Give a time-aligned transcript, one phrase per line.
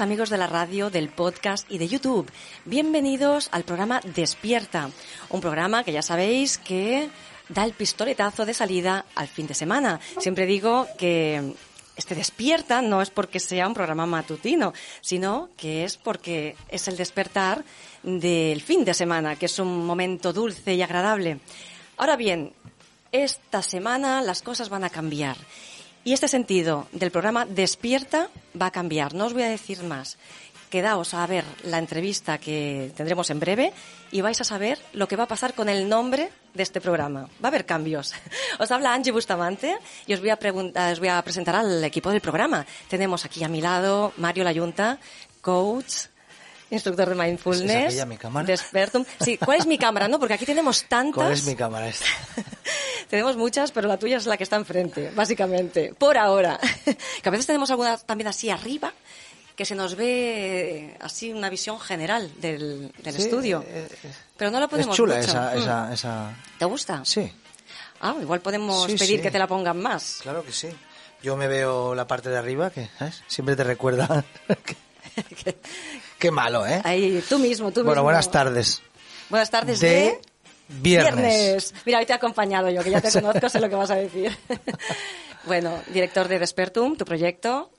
[0.00, 2.28] amigos de la radio, del podcast y de YouTube.
[2.64, 4.90] Bienvenidos al programa Despierta,
[5.30, 7.08] un programa que ya sabéis que
[7.48, 10.00] da el pistoletazo de salida al fin de semana.
[10.18, 11.54] Siempre digo que
[11.96, 16.96] este despierta no es porque sea un programa matutino, sino que es porque es el
[16.96, 17.64] despertar
[18.02, 21.38] del fin de semana, que es un momento dulce y agradable.
[21.98, 22.52] Ahora bien,
[23.12, 25.36] esta semana las cosas van a cambiar.
[26.04, 28.28] Y este sentido del programa Despierta
[28.60, 29.14] va a cambiar.
[29.14, 30.18] No os voy a decir más.
[30.68, 33.72] Quedaos a ver la entrevista que tendremos en breve
[34.10, 37.22] y vais a saber lo que va a pasar con el nombre de este programa.
[37.42, 38.12] Va a haber cambios.
[38.58, 40.38] Os habla Angie Bustamante y os voy a,
[40.92, 42.66] os voy a presentar al equipo del programa.
[42.88, 44.98] Tenemos aquí a mi lado Mario Layunta,
[45.40, 46.08] coach,
[46.74, 47.94] instructor de mindfulness.
[47.94, 48.46] ¿Es mi cámara?
[48.46, 48.56] De
[49.20, 50.08] Sí, ¿cuál es mi cámara?
[50.08, 51.14] No, porque aquí tenemos tantas.
[51.14, 52.06] ¿Cuál es mi cámara esta?
[53.08, 56.58] tenemos muchas, pero la tuya es la que está enfrente, básicamente, por ahora.
[57.22, 58.92] que a veces tenemos alguna también así arriba,
[59.56, 63.64] que se nos ve así una visión general del, del estudio.
[63.66, 65.92] Eh, eh, pero no lo podemos Es chula Esa, esa, mm.
[65.92, 67.04] esa, ¿Te gusta?
[67.04, 67.30] Sí.
[68.00, 70.18] Ah, igual podemos pedir que te la pongan más.
[70.22, 70.68] Claro que sí.
[71.22, 72.88] Yo me veo la parte de arriba, que
[73.28, 74.24] siempre te recuerda
[76.24, 76.80] Qué malo, ¿eh?
[76.84, 78.04] Ahí, tú mismo, tú bueno, mismo.
[78.04, 78.80] buenas tardes.
[79.28, 80.18] Buenas tardes de...
[80.68, 81.74] Viernes.
[81.84, 83.96] Mira, hoy te he acompañado yo, que ya te conozco, sé lo que vas a
[83.96, 84.34] decir.
[85.44, 87.70] bueno, director de Despertum, tu proyecto.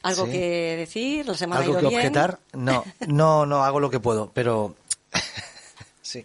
[0.00, 1.26] ¿Algo que decir?
[1.26, 2.38] ¿La semana ¿Algo ha que objetar?
[2.54, 4.74] No, no, no, hago lo que puedo, pero...
[6.00, 6.24] sí.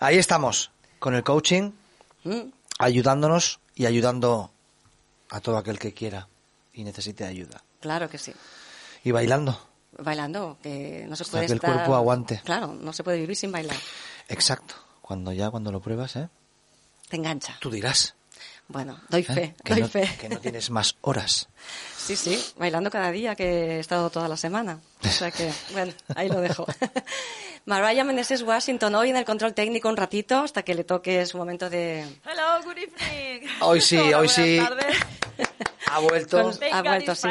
[0.00, 1.72] Ahí estamos, con el coaching,
[2.22, 2.40] mm.
[2.78, 4.50] ayudándonos y ayudando
[5.28, 6.28] a todo aquel que quiera
[6.72, 7.62] y necesite ayuda.
[7.80, 8.32] Claro que sí.
[9.04, 9.73] Y bailando.
[9.98, 12.40] Bailando, que no se puede que el cuerpo aguante.
[12.44, 13.76] Claro, no se puede vivir sin bailar.
[14.28, 14.74] Exacto.
[15.00, 16.28] Cuando ya, cuando lo pruebas, ¿eh?
[17.08, 17.56] Te engancha.
[17.60, 18.14] Tú dirás.
[18.66, 19.24] Bueno, doy ¿Eh?
[19.24, 20.10] fe, que doy no, fe.
[20.18, 21.48] Que no tienes más horas.
[21.96, 24.80] Sí, sí, bailando cada día que he estado toda la semana.
[25.02, 26.66] O sea que, bueno, ahí lo dejo.
[27.66, 31.38] Mariah Meneses Washington, hoy en el control técnico un ratito hasta que le toque su
[31.38, 32.00] momento de...
[32.24, 33.48] Hello, good evening.
[33.60, 34.60] Hoy sí, hoy sí.
[35.86, 36.52] Ha vuelto.
[36.72, 37.28] ha vuelto, sí.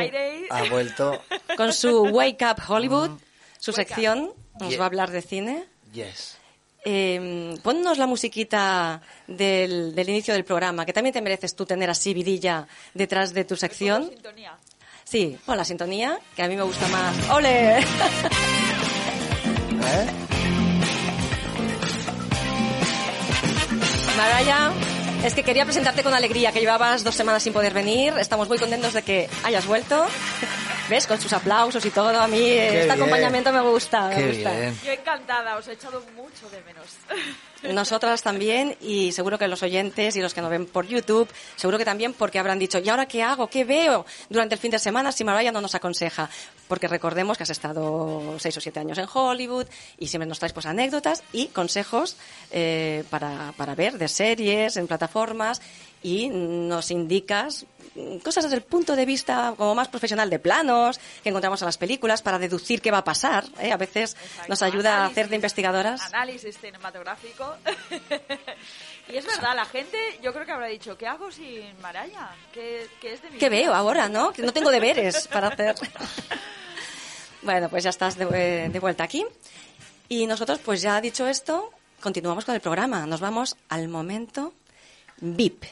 [0.50, 1.22] Ha vuelto.
[1.58, 3.20] Con su Wake Up Hollywood, mm.
[3.60, 5.66] su sección, nos va a hablar de cine.
[5.92, 6.38] Yes.
[6.86, 11.90] Eh, ponnos la musiquita del, del, inicio del programa, que también te mereces tú tener
[11.90, 14.10] así vidilla detrás de tu sección.
[14.10, 14.58] Sintonía.
[15.04, 17.30] Sí, pon la sintonía, que a mí me gusta más.
[17.30, 17.80] ¡Ole!
[19.86, 20.08] ¿Eh?
[24.18, 24.72] Maraya,
[25.24, 28.14] es que quería presentarte con alegría, que llevabas dos semanas sin poder venir.
[28.20, 30.06] Estamos muy contentos de que hayas vuelto.
[30.90, 31.08] ¿Ves?
[31.08, 32.20] Con sus aplausos y todo.
[32.20, 34.10] A mí este acompañamiento me gusta.
[34.10, 34.52] Me gusta.
[34.84, 36.88] Yo encantada, os he echado mucho de menos.
[37.72, 41.78] Nosotras también y seguro que los oyentes y los que nos ven por YouTube, seguro
[41.78, 43.48] que también porque habrán dicho, ¿y ahora qué hago?
[43.48, 46.30] ¿Qué veo durante el fin de semana si Mariah no nos aconseja?
[46.68, 50.52] Porque recordemos que has estado seis o siete años en Hollywood y siempre nos traes
[50.52, 52.18] pues anécdotas y consejos
[52.52, 55.62] eh, para, para ver de series en plataformas
[56.04, 57.66] y nos indicas
[58.24, 61.78] cosas desde el punto de vista como más profesional de planos que encontramos en las
[61.78, 63.46] películas para deducir qué va a pasar.
[63.60, 63.72] ¿eh?
[63.72, 66.02] A veces nos ayuda a hacer de investigadoras.
[66.14, 67.56] Análisis cinematográfico.
[69.10, 72.32] y es verdad, la gente yo creo que habrá dicho, ¿qué hago sin Maraya?
[72.52, 74.34] ¿Qué, qué es de mi ¿Qué veo ahora, no?
[74.34, 75.76] Que no tengo deberes para hacer.
[77.44, 79.26] bueno, pues ya estás de, de vuelta aquí.
[80.10, 81.72] Y nosotros, pues ya dicho esto,
[82.02, 83.06] continuamos con el programa.
[83.06, 84.54] Nos vamos al momento
[85.22, 85.64] VIP.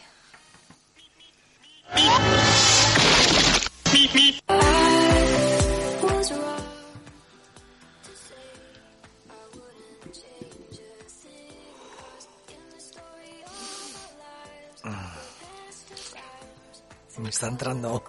[17.17, 18.03] Me está entrando.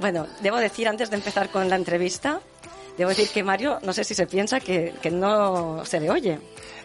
[0.00, 2.40] Bueno, debo decir antes de empezar con la entrevista,
[2.98, 6.38] debo decir que Mario, no sé si se piensa que, que no se le oye.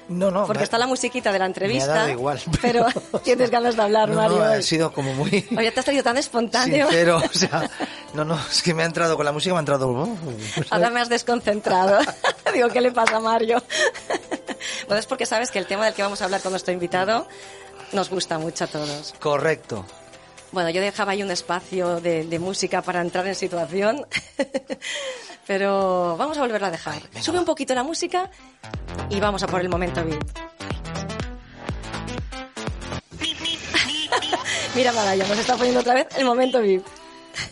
[0.09, 0.45] No, no.
[0.48, 1.88] Porque está la musiquita de la entrevista.
[1.88, 2.42] Me ha dado igual.
[2.62, 2.86] Pero,
[3.24, 4.38] tienes ganas de hablar, Mario.
[4.38, 5.45] No, ha sido como muy.
[5.57, 6.88] Oye, te has salido tan espontáneo.
[6.88, 7.69] Sincero, o sea.
[8.13, 9.89] No, no, es que me ha entrado con la música, me ha entrado.
[9.89, 10.18] Uh,
[10.69, 12.00] Ahora me has desconcentrado.
[12.54, 13.62] Digo, ¿qué le pasa a Mario?
[14.88, 17.27] bueno, es porque sabes que el tema del que vamos a hablar con nuestro invitado
[17.92, 19.13] nos gusta mucho a todos.
[19.19, 19.86] Correcto.
[20.51, 24.05] Bueno, yo dejaba ahí un espacio de, de música para entrar en situación.
[25.47, 27.01] Pero vamos a volverla a dejar.
[27.21, 28.29] Sube un poquito la música
[29.09, 30.21] y vamos a por el momento VIP.
[34.75, 36.85] Mira, Maraya, nos está poniendo otra vez el momento VIP.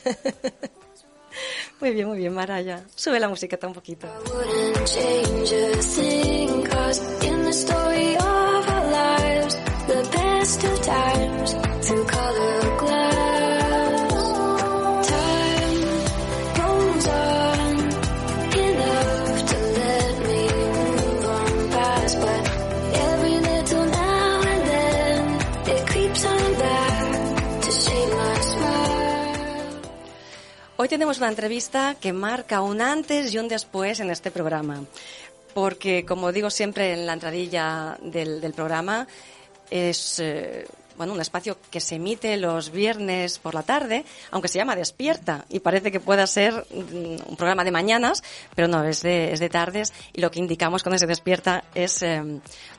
[1.79, 2.83] muy bien, muy bien, Maraya.
[2.93, 4.07] Sube la musiqueta un poquito.
[30.85, 34.83] Hoy tenemos una entrevista que marca un antes y un después en este programa.
[35.55, 39.07] Porque, como digo siempre en la entradilla del, programa,
[39.71, 44.59] es eh, bueno, un espacio que se emite los viernes por la tarde, aunque se
[44.59, 48.23] llama Despierta y parece que pueda ser mm, un programa de mañanas,
[48.53, 52.03] pero no, es de, es de tardes y lo que indicamos con ese Despierta es
[52.03, 52.21] eh,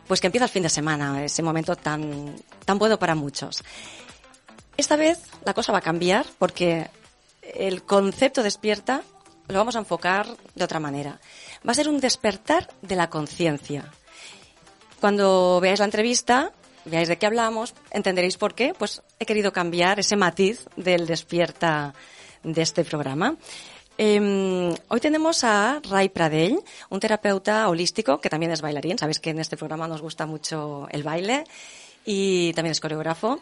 [0.06, 2.36] pues que empieza el fin de semana, ese momento tan
[2.78, 3.64] bueno para muchos.
[4.76, 6.88] Esta vez la cosa va a cambiar porque
[7.54, 9.02] el concepto Despierta
[9.48, 11.20] lo vamos a enfocar de otra manera.
[11.66, 13.92] Va a ser un despertar de la conciencia.
[15.00, 16.52] Cuando veáis la entrevista,
[16.84, 18.74] veáis de qué hablamos, entenderéis por qué.
[18.76, 21.94] Pues he querido cambiar ese matiz del despierta
[22.42, 23.36] de este programa.
[23.98, 26.58] Eh, hoy tenemos a Ray Pradell,
[26.90, 28.98] un terapeuta holístico que también es bailarín.
[28.98, 31.44] Sabéis que en este programa nos gusta mucho el baile
[32.04, 33.40] y también es coreógrafo.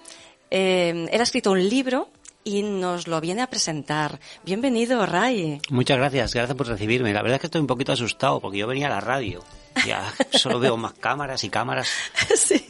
[0.51, 2.09] Eh, él ha escrito un libro
[2.45, 4.21] y nos lo viene a presentar.
[4.45, 5.61] Bienvenido, Ray.
[5.71, 7.13] Muchas gracias, gracias por recibirme.
[7.13, 9.43] La verdad es que estoy un poquito asustado porque yo venía a la radio.
[9.87, 11.89] Ya solo veo más cámaras y cámaras.
[12.37, 12.65] Sí,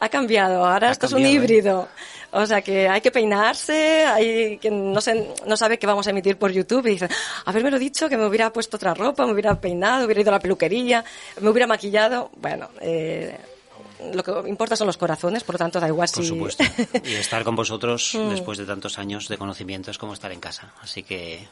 [0.00, 0.64] ha cambiado.
[0.64, 1.44] Ahora Ha esto cambiado, es un ¿eh?
[1.44, 1.88] híbrido.
[2.32, 6.10] O sea que hay que peinarse, hay que no, se, no sabe que vamos a
[6.10, 7.08] emitir por YouTube y dice,
[7.46, 10.32] haberme lo dicho, que me hubiera puesto otra ropa, me hubiera peinado, hubiera ido a
[10.32, 11.02] la peluquería,
[11.40, 12.30] me hubiera maquillado.
[12.36, 13.38] Bueno, eh,
[14.12, 16.28] lo que importa son los corazones, por lo tanto da igual Por si...
[16.28, 16.64] supuesto.
[17.04, 18.30] Y estar con vosotros Mm.
[18.30, 20.72] después de tantos años de conocimiento es como estar en casa.
[20.82, 21.46] Así que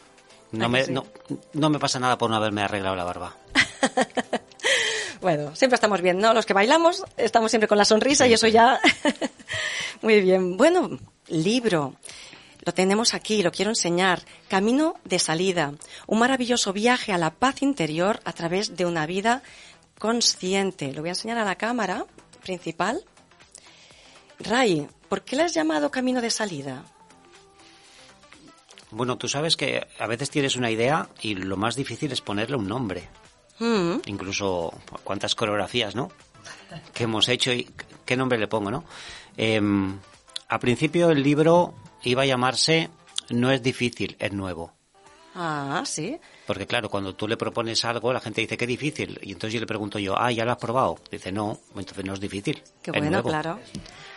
[0.53, 0.93] ¿A no me, sí?
[0.93, 1.07] no,
[1.55, 3.37] no me pasa nada por no haberme arreglado la barba.
[5.21, 6.35] Bueno, siempre estamos bien, ¿no?
[6.35, 8.79] Los que bailamos estamos siempre con la sonrisa y eso ya...
[10.03, 10.59] Muy bien.
[10.59, 10.99] Bueno,
[11.29, 11.95] libro.
[12.67, 14.21] Lo tenemos aquí, lo quiero enseñar.
[14.49, 15.73] Camino de salida.
[16.07, 19.43] Un maravilloso viaje a la paz interior a través de una vida
[19.99, 20.93] consciente.
[20.93, 22.05] Lo voy a enseñar a la cámara
[22.45, 23.05] principal.
[24.39, 26.85] Ray, ¿por qué le has llamado camino de salida?
[28.91, 32.57] Bueno, tú sabes que a veces tienes una idea y lo más difícil es ponerle
[32.57, 33.09] un nombre.
[33.59, 36.11] Mm, Incluso cuántas coreografías, ¿no?
[36.93, 37.69] Que hemos hecho y
[38.05, 38.85] qué nombre le pongo, ¿no?
[39.37, 39.99] Em,
[40.49, 42.91] a principio el libro iba a llamarse
[43.31, 44.73] No es difícil, es nuevo.
[45.35, 46.17] Ah, sí.
[46.47, 49.19] Porque claro, cuando tú le propones algo, la gente dice, qué difícil.
[49.23, 50.99] Y entonces yo le pregunto yo, ah, ¿ya lo has probado?
[51.11, 52.63] Dice, no, entonces no es difícil.
[52.83, 53.29] Qué es bueno, nuevo".
[53.31, 53.59] claro.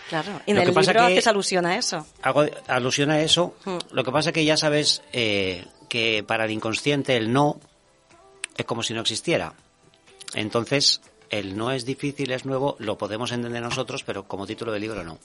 [0.10, 0.40] Claro.
[0.46, 2.06] Y en Lo el que pasa libro que- haces alusión a eso.
[2.22, 3.56] Hago alusión a eso.
[3.66, 3.78] Mm.
[3.92, 7.60] Lo que pasa que ya sabes eh, que para el inconsciente el no
[8.56, 9.54] es como si no existiera.
[10.34, 14.82] Entonces, el no es difícil, es nuevo, lo podemos entender nosotros, pero como título del
[14.82, 15.20] libro no.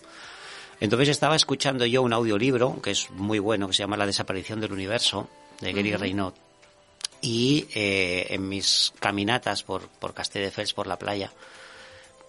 [0.81, 4.61] Entonces estaba escuchando yo un audiolibro que es muy bueno, que se llama La desaparición
[4.61, 5.29] del universo,
[5.62, 6.35] de Gary Reynaud.
[7.20, 11.32] Y eh, en mis caminatas por, por Castelldefels, por la playa,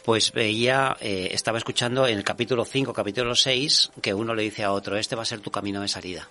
[0.05, 4.63] pues veía, eh, estaba escuchando en el capítulo 5, capítulo 6, que uno le dice
[4.63, 6.29] a otro, este va a ser tu camino de salida.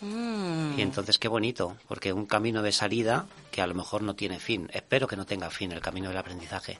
[0.00, 0.78] Mm.
[0.78, 4.38] Y entonces qué bonito, porque un camino de salida que a lo mejor no tiene
[4.38, 4.68] fin.
[4.72, 6.78] Espero que no tenga fin el camino del aprendizaje.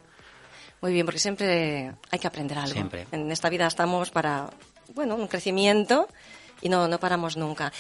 [0.81, 2.73] Muy bien, porque siempre hay que aprender algo.
[2.73, 3.07] Siempre.
[3.13, 4.51] En esta vida estamos para,
[4.95, 6.09] bueno, un crecimiento
[6.61, 7.73] y no, no paramos nunca.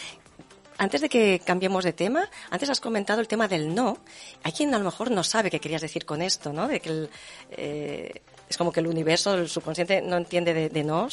[0.78, 3.98] Antes de que cambiemos de tema, antes has comentado el tema del no.
[4.42, 6.66] Hay quien a lo mejor no sabe qué querías decir con esto, ¿no?
[6.66, 7.10] De que el,
[7.50, 11.08] eh, es como que el universo, el subconsciente no entiende de, de.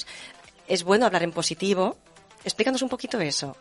[0.67, 1.97] Es bueno hablar en positivo.
[2.43, 3.55] Explícanos un poquito eso.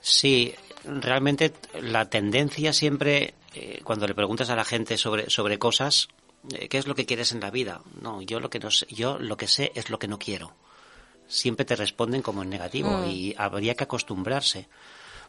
[0.00, 6.08] Sí, realmente la tendencia siempre, eh, cuando le preguntas a la gente sobre, sobre cosas,
[6.52, 7.80] eh, ¿qué es lo que quieres en la vida?
[8.00, 10.54] No, yo lo que no sé, yo lo que sé es lo que no quiero.
[11.28, 13.10] Siempre te responden como en negativo Mm.
[13.10, 14.68] y habría que acostumbrarse.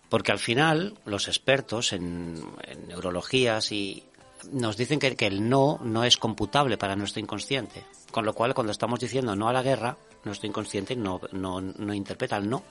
[0.10, 4.04] Porque al final, los expertos en, en neurologías y
[4.52, 7.84] nos dicen que, que el no no es computable para nuestro inconsciente.
[8.12, 11.94] Con lo cual, cuando estamos diciendo no a la guerra, nuestro inconsciente no, no, no
[11.94, 12.64] interpreta el no.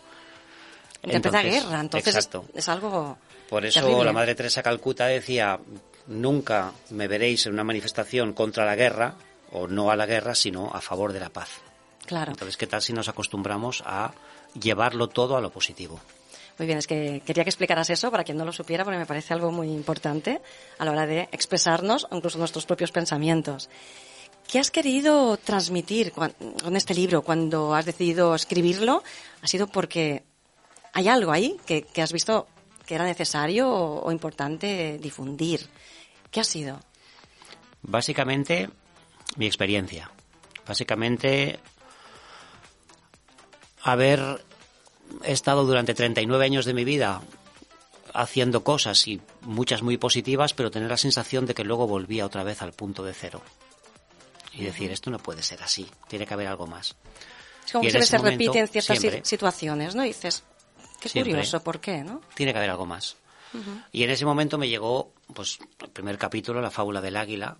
[1.02, 3.18] Interpreta Entonces, guerra, entonces es, algo.
[3.50, 4.04] Por eso terrible.
[4.04, 5.58] la Madre Teresa Calcuta decía,
[6.06, 9.16] nunca me veréis en una manifestación contra la guerra
[9.52, 11.50] o no a la guerra, sino a favor de la paz.
[12.06, 12.32] Claro.
[12.32, 14.12] Entonces, ¿qué tal si nos acostumbramos a
[14.60, 16.00] llevarlo todo a lo positivo?
[16.58, 19.06] Muy bien, es que quería que explicaras eso para quien no lo supiera, porque me
[19.06, 20.40] parece algo muy importante
[20.78, 23.68] a la hora de expresarnos, o incluso nuestros propios pensamientos.
[24.46, 29.02] ¿Qué has querido transmitir con este libro cuando has decidido escribirlo?
[29.42, 30.22] ¿Ha sido porque
[30.92, 32.46] hay algo ahí que, que has visto
[32.86, 35.66] que era necesario o, o importante difundir?
[36.30, 36.78] ¿Qué ha sido?
[37.82, 38.68] Básicamente,
[39.36, 40.10] mi experiencia.
[40.66, 41.58] Básicamente,
[43.84, 44.44] haber
[45.22, 47.22] estado durante 39 años de mi vida
[48.12, 52.42] haciendo cosas y muchas muy positivas, pero tener la sensación de que luego volvía otra
[52.44, 53.42] vez al punto de cero.
[54.52, 56.94] Y decir, esto no puede ser así, tiene que haber algo más.
[57.66, 59.24] Es como que ese se momento, repite en ciertas siempre.
[59.24, 60.04] situaciones, ¿no?
[60.04, 60.44] Y dices,
[61.00, 61.32] Qué Siempre.
[61.32, 62.22] curioso, ¿por qué, no?
[62.34, 63.16] Tiene que haber algo más.
[63.92, 67.56] Y en ese momento me llegó, pues, el primer capítulo, la fábula del águila,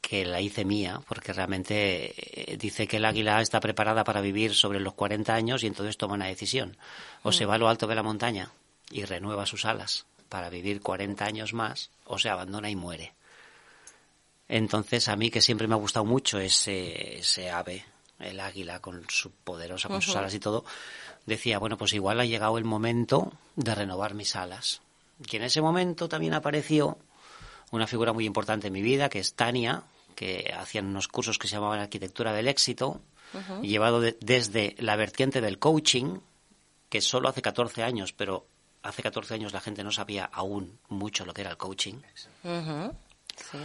[0.00, 2.14] que la hice mía, porque realmente
[2.52, 5.96] eh, dice que el águila está preparada para vivir sobre los 40 años y entonces
[5.96, 6.76] toma una decisión.
[7.22, 8.50] O se va a lo alto de la montaña
[8.90, 13.14] y renueva sus alas para vivir 40 años más, o se abandona y muere.
[14.48, 17.84] Entonces, a mí que siempre me ha gustado mucho ese, ese ave,
[18.18, 20.64] el águila, con su poderosa, con sus alas y todo,
[21.26, 24.82] decía, bueno, pues igual ha llegado el momento de renovar mis alas.
[25.30, 26.98] Y en ese momento también apareció
[27.70, 29.82] una figura muy importante en mi vida, que es Tania,
[30.14, 33.00] que hacían unos cursos que se llamaban Arquitectura del Éxito,
[33.62, 36.18] llevado de- desde la vertiente del coaching,
[36.88, 38.44] que solo hace 14 años, pero
[38.82, 41.94] hace 14 años la gente no sabía aún mucho lo que era el coaching.
[43.36, 43.58] Sí.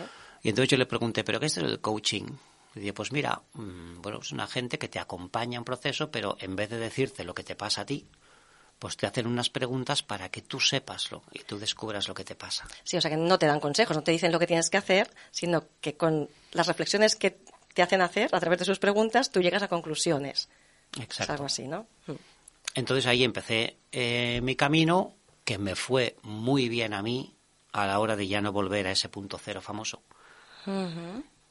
[0.43, 2.25] Y entonces yo le pregunté, ¿pero qué es el coaching?
[2.75, 6.11] Y dije, pues mira, mm, bueno, es una gente que te acompaña en un proceso,
[6.11, 8.05] pero en vez de decirte lo que te pasa a ti,
[8.79, 12.23] pues te hacen unas preguntas para que tú sepas lo y tú descubras lo que
[12.23, 12.67] te pasa.
[12.83, 14.77] Sí, o sea que no te dan consejos, no te dicen lo que tienes que
[14.77, 17.39] hacer, sino que con las reflexiones que
[17.73, 20.49] te hacen hacer a través de sus preguntas, tú llegas a conclusiones.
[20.95, 21.33] Es Exacto.
[21.33, 21.87] algo así, ¿no?
[22.07, 22.13] Mm.
[22.75, 27.35] Entonces ahí empecé eh, mi camino, que me fue muy bien a mí
[27.71, 30.01] a la hora de ya no volver a ese punto cero famoso.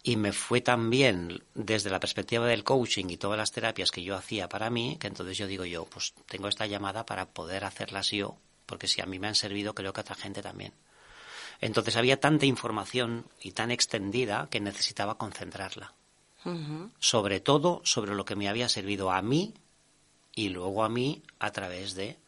[0.07, 4.03] Y me fue tan bien desde la perspectiva del coaching y todas las terapias que
[4.03, 7.65] yo hacía para mí, que entonces yo digo yo, pues tengo esta llamada para poder
[7.65, 10.75] hacerlas yo, porque si a mí me han servido, creo que a otra gente también.
[11.61, 15.95] Entonces había tanta información y tan extendida que necesitaba concentrarla.
[16.99, 19.55] Sobre todo sobre lo que me había servido a mí
[20.35, 22.19] y luego a mí a través de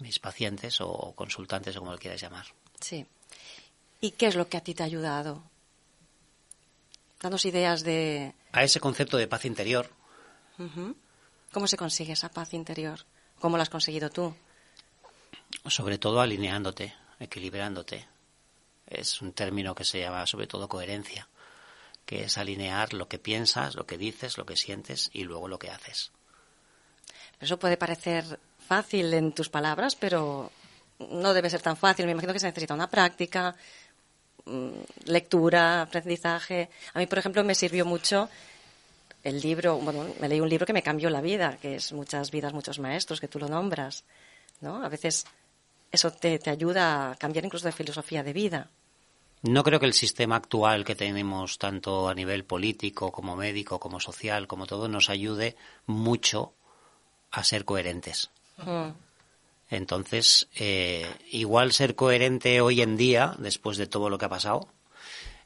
[0.00, 2.46] mis pacientes o consultantes o como lo quieras llamar.
[2.80, 3.06] Sí.
[4.00, 5.44] ¿Y qué es lo que a ti te ha ayudado?
[7.20, 9.90] Danos ideas de A ese concepto de paz interior,
[11.52, 13.00] cómo se consigue esa paz interior.
[13.40, 14.34] ¿Cómo la has conseguido tú?
[15.66, 18.06] sobre todo alineándote, equilibrándote.
[18.86, 21.28] Es un término que se llama sobre todo coherencia,
[22.04, 25.58] que es alinear lo que piensas, lo que dices, lo que sientes y luego lo
[25.58, 26.12] que haces.
[27.40, 30.52] Eso puede parecer fácil en tus palabras, pero
[30.98, 32.06] no debe ser tan fácil.
[32.06, 33.54] Me imagino que se necesita una práctica,
[35.04, 36.68] lectura, aprendizaje.
[36.94, 38.28] A mí, por ejemplo, me sirvió mucho
[39.24, 42.30] el libro, bueno, me leí un libro que me cambió la vida, que es Muchas
[42.30, 44.04] vidas, muchos maestros, que tú lo nombras,
[44.60, 44.84] ¿no?
[44.84, 45.26] A veces
[45.90, 48.70] eso te, te ayuda a cambiar incluso de filosofía de vida.
[49.42, 54.00] No creo que el sistema actual que tenemos, tanto a nivel político como médico, como
[54.00, 56.52] social, como todo, nos ayude mucho
[57.30, 58.30] a ser coherentes.
[58.58, 59.05] Mm.
[59.68, 64.68] Entonces, eh, igual ser coherente hoy en día, después de todo lo que ha pasado,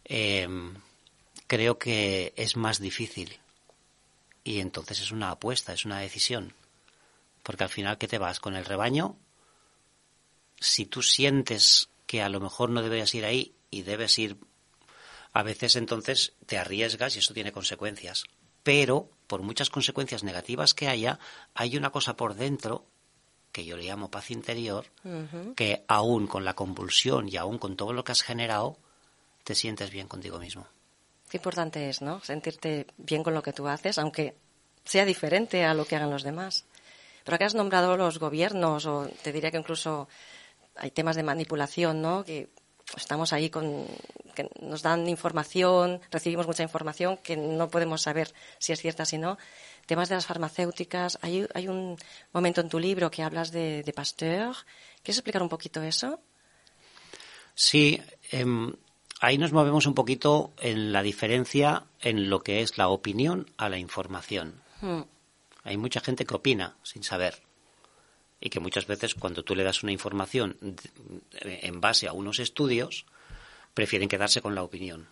[0.05, 0.47] eh,
[1.47, 3.39] creo que es más difícil.
[4.45, 6.55] Y entonces es una apuesta, es una decisión.
[7.43, 8.41] Porque al final, ¿qué te vas?
[8.41, 9.17] ¿Con el rebaño?
[10.59, 14.37] Si tú sientes que a lo mejor no deberías ir ahí y debes ir,
[15.33, 18.25] a veces entonces te arriesgas y eso tiene consecuencias.
[18.63, 21.19] Pero, por muchas consecuencias negativas que haya,
[21.55, 22.85] hay una cosa por dentro
[23.53, 24.87] que yo le llamo paz interior,
[25.57, 28.77] que aún con la convulsión y aún con todo lo que has generado,
[29.45, 30.67] te sientes bien contigo mismo.
[31.29, 32.21] Qué importante es, ¿no?
[32.21, 34.35] Sentirte bien con lo que tú haces, aunque
[34.85, 36.65] sea diferente a lo que hagan los demás.
[37.25, 40.09] Pero aquí has nombrado los gobiernos, o te diría que incluso
[40.77, 42.25] hay temas de manipulación, ¿no?
[42.25, 42.49] Que
[42.97, 43.87] estamos ahí con.
[44.35, 49.19] que nos dan información, recibimos mucha información que no podemos saber si es cierta, si
[49.19, 49.39] no.
[49.91, 51.19] Temas de las farmacéuticas.
[51.21, 51.97] Hay, hay un
[52.33, 54.55] momento en tu libro que hablas de, de Pasteur.
[55.03, 56.21] ¿Quieres explicar un poquito eso?
[57.57, 58.73] Sí, em,
[59.21, 63.69] ahí nos movemos un poquito en la diferencia en lo que es la opinión a
[63.69, 64.63] la información.
[64.81, 65.03] Hmm.
[65.65, 67.43] Hay mucha gente que opina sin saber
[68.41, 70.57] y que muchas veces cuando tú le das una información
[71.41, 73.07] en base a unos estudios,
[73.75, 75.09] prefieren quedarse con la opinión,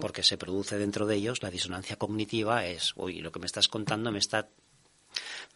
[0.00, 3.68] porque se produce dentro de ellos la disonancia cognitiva, es, uy, lo que me estás
[3.68, 4.48] contando me está,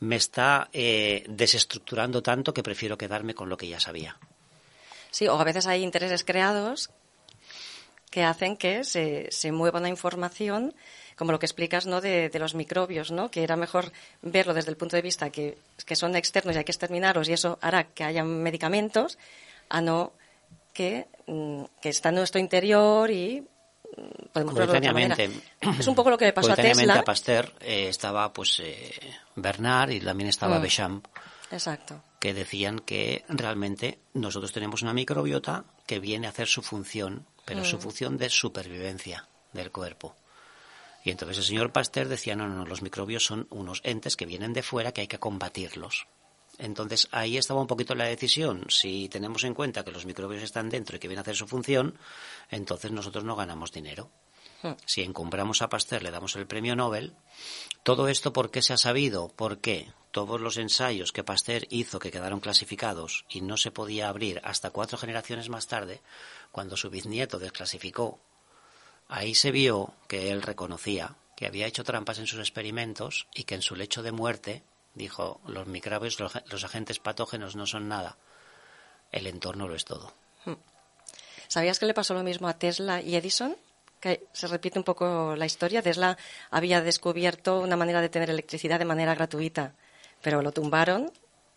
[0.00, 4.18] me está eh, desestructurando tanto que prefiero quedarme con lo que ya sabía.
[5.10, 6.90] Sí, o a veces hay intereses creados
[8.10, 10.74] que hacen que se, se mueva una información,
[11.16, 12.00] como lo que explicas, ¿no?
[12.00, 13.30] De, de los microbios, ¿no?
[13.30, 16.64] Que era mejor verlo desde el punto de vista que, que son externos y hay
[16.64, 19.18] que exterminarlos y eso hará que haya medicamentos,
[19.68, 20.12] a no
[20.72, 23.46] que, mm, que está en nuestro interior y
[24.32, 24.54] podemos.
[24.54, 25.30] Coetáneamente,
[25.78, 26.94] Es un poco lo que le pasó a Tesla.
[27.00, 28.92] a Pasteur eh, estaba pues eh,
[29.34, 31.02] Bernard y también estaba Mm.
[31.50, 32.02] Exacto.
[32.18, 37.60] que decían que realmente nosotros tenemos una microbiota que viene a hacer su función, pero
[37.60, 37.64] Mm.
[37.64, 40.16] su función de supervivencia del cuerpo.
[41.04, 44.26] Y entonces el señor Pasteur decía, no, no, no, los microbios son unos entes que
[44.26, 46.08] vienen de fuera que hay que combatirlos.
[46.58, 48.66] Entonces ahí estaba un poquito la decisión.
[48.68, 51.46] Si tenemos en cuenta que los microbios están dentro y que vienen a hacer su
[51.46, 51.98] función,
[52.50, 54.10] entonces nosotros no ganamos dinero.
[54.62, 54.72] Hmm.
[54.86, 57.14] Si encumbramos a Pasteur le damos el premio Nobel,
[57.82, 59.28] todo esto ¿por qué se ha sabido?
[59.28, 59.92] ¿Por qué?
[60.12, 64.70] Todos los ensayos que Pasteur hizo que quedaron clasificados y no se podía abrir hasta
[64.70, 66.00] cuatro generaciones más tarde,
[66.52, 68.18] cuando su bisnieto desclasificó,
[69.08, 73.54] ahí se vio que él reconocía que había hecho trampas en sus experimentos y que
[73.54, 74.64] en su lecho de muerte
[74.96, 78.16] dijo, los microbios, los, agentes patógenos no son nada,
[79.12, 80.12] el entorno lo es todo.
[80.44, 80.54] Hmm.
[81.46, 83.56] ¿Sabías que le pasó lo mismo a Tesla y Edison?
[84.00, 85.82] Que se repite un poco la historia.
[85.82, 86.16] Tesla
[86.50, 89.74] había descubierto una manera de tener electricidad de manera gratuita,
[90.22, 91.12] pero lo tumbaron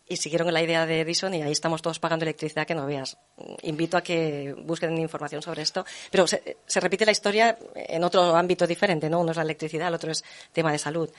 [0.08, 3.18] y siguieron la idea de Edison y ahí estamos todos pagando electricidad que no veas.
[3.62, 5.86] Invito a que busquen información sobre esto.
[6.12, 9.20] Pero se, se repite la historia en otro ámbito diferente, ¿no?
[9.20, 11.10] Uno es la electricidad, el otro es tema de salud.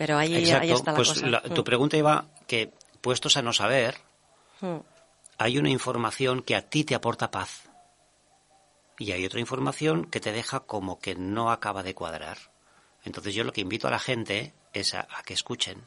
[0.00, 1.42] Pero ahí, está la pues cosa.
[1.42, 1.64] tu mm.
[1.64, 3.98] pregunta iba que, puestos a no saber,
[4.62, 4.78] mm.
[5.36, 7.68] hay una información que a ti te aporta paz.
[8.98, 12.38] Y hay otra información que te deja como que no acaba de cuadrar.
[13.04, 15.84] Entonces yo lo que invito a la gente es a, que escuchen,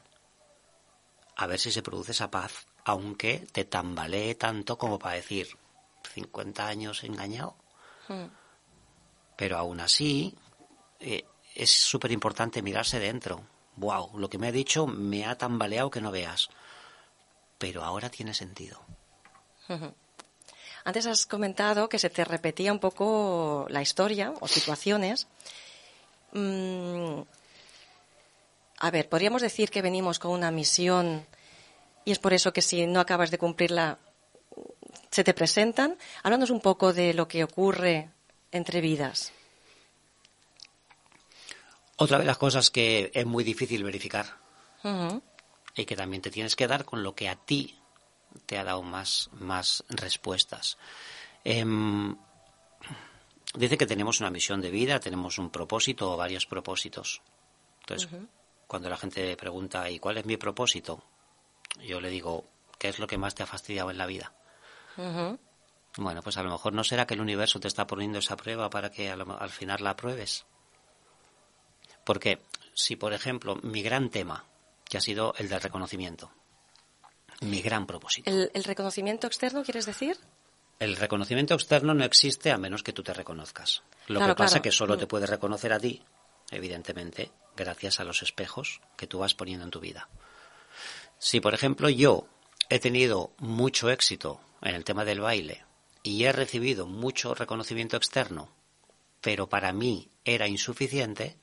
[1.36, 5.48] a ver si se produce esa paz, aunque te tambalee tanto como para decir
[6.13, 7.55] 50 años engañado.
[8.10, 8.25] Mm.
[9.38, 10.36] Pero aún así
[11.00, 15.89] eh, es súper importante mirarse dentro wow, lo que me ha dicho me ha tambaleado
[15.89, 16.50] que no veas.
[17.58, 18.80] Pero ahora tiene sentido.
[20.83, 25.27] Antes has comentado que se te repetía un poco la historia o situaciones.
[26.33, 27.22] Mm,
[28.79, 31.25] a ver, podríamos decir que venimos con una misión
[32.03, 33.98] y es por eso que si no acabas de cumplirla
[35.09, 35.98] se te presentan.
[36.24, 38.09] Háblanos un poco de lo que ocurre
[38.51, 39.31] entre vidas.
[41.98, 44.38] Otra de las cosas que es muy difícil verificar
[45.75, 47.79] y que también te tienes que dar con lo que a ti
[48.46, 50.77] te ha dado más, más respuestas.
[51.44, 52.16] Em,
[53.56, 57.22] dice que tenemos una misión de vida, tenemos un propósito o varios propósitos.
[57.82, 58.10] Entonces,
[58.68, 61.03] cuando la gente pregunta, ¿y cuál es mi propósito?
[61.86, 62.46] Yo le digo,
[62.79, 64.34] ¿qué es lo que más te ha fastidiado en la vida?
[65.98, 68.70] Bueno, pues a lo mejor no será que el universo te está poniendo esa prueba
[68.70, 70.46] para que al final la apruebes.
[72.03, 72.42] Porque
[72.74, 74.46] si, por ejemplo, mi gran tema,
[74.85, 76.31] que ha sido el del reconocimiento,
[77.42, 78.29] mi gran propósito.
[78.29, 80.18] ¿El, reconocimiento externo quieres decir?
[80.79, 83.83] El reconocimiento externo no existe a menos que tú te reconozcas.
[84.07, 85.07] Lo que pasa es que solo te mm.
[85.07, 86.03] puedes reconocer a ti,
[86.51, 90.09] evidentemente, gracias a los espejos que tú vas poniendo en tu vida.
[91.20, 92.27] Si, por ejemplo, yo
[92.70, 95.63] he tenido mucho éxito en el tema del baile
[96.01, 98.53] y he recibido mucho reconocimiento externo,
[99.22, 101.37] pero para mí era insuficiente,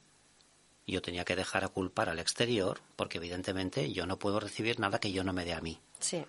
[0.87, 5.01] yo tenía que dejar a culpar al exterior, porque evidentemente yo no puedo recibir nada
[5.01, 5.81] que yo no me dé a mí.
[6.01, 6.25] Sí.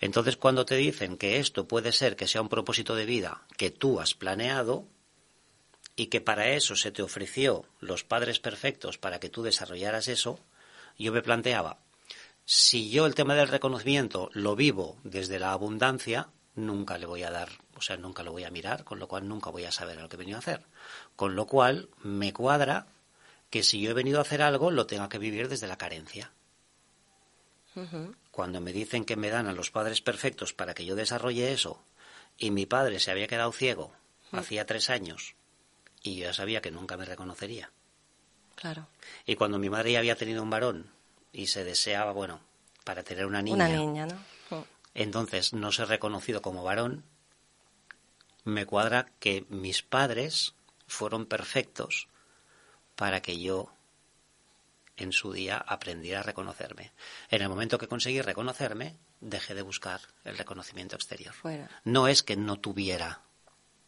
[0.00, 3.70] Entonces, cuando te dicen que esto puede ser que sea un propósito de vida que
[3.70, 4.86] tú has planeado
[5.96, 10.38] y que para eso se te ofreció los padres perfectos para que tú desarrollaras eso,
[10.98, 11.78] yo me planteaba,
[12.48, 17.30] si yo el tema del reconocimiento lo vivo desde la abundancia, nunca le voy a
[17.32, 20.00] dar, o sea, nunca lo voy a mirar, con lo cual nunca voy a saber
[20.00, 20.64] lo que he venido a hacer.
[21.16, 22.86] Con lo cual me cuadra
[23.56, 26.30] que si yo he venido a hacer algo, lo tengo que vivir desde la carencia.
[28.30, 31.82] Cuando me dicen que me dan a los padres perfectos para que yo desarrolle eso,
[32.36, 33.94] y mi padre se había quedado ciego
[34.30, 35.36] hacía tres años,
[36.02, 37.70] y yo ya sabía que nunca me reconocería.
[38.56, 38.88] Claro.
[39.24, 40.90] Y cuando mi madre ya había tenido un varón
[41.32, 42.40] y se deseaba, bueno,
[42.84, 43.56] para tener una niña.
[43.56, 44.66] Una niña, ¿no?
[44.92, 47.04] Entonces no ser reconocido como varón,
[48.44, 50.54] me cuadra que mis padres
[50.86, 52.08] fueron perfectos
[52.96, 53.70] para que yo
[54.96, 56.92] en su día aprendiera a reconocerme.
[57.30, 61.34] En el momento que conseguí reconocerme, dejé de buscar el reconocimiento exterior.
[61.84, 63.20] No es que no tuviera,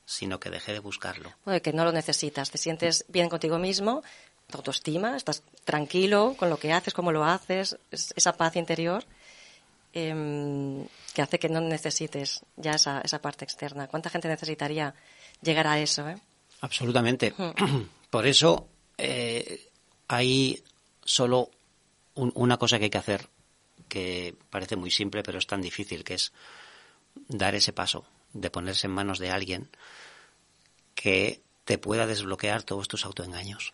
[0.04, 1.32] sino que dejé de buscarlo.
[1.44, 4.02] Bueno, que no lo necesitas, te sientes bien contigo mismo,
[4.48, 9.04] tu autoestima, estás tranquilo con lo que haces, cómo lo haces, esa paz interior
[9.92, 13.88] em, que hace que no necesites ya esa, esa parte externa.
[13.88, 14.94] ¿Cuánta gente necesitaría
[15.42, 16.08] llegar a eso?
[16.08, 16.16] Eh?
[16.60, 17.34] Absolutamente.
[18.10, 18.68] Por eso
[18.98, 19.70] eh,
[20.08, 20.62] hay
[21.04, 21.50] solo
[22.14, 23.28] una cosa que hay que hacer
[23.88, 26.32] que parece muy simple pero es tan difícil que es
[27.28, 29.70] dar ese paso de ponerse en manos de alguien
[30.94, 33.72] que te pueda desbloquear todos tus autoengaños.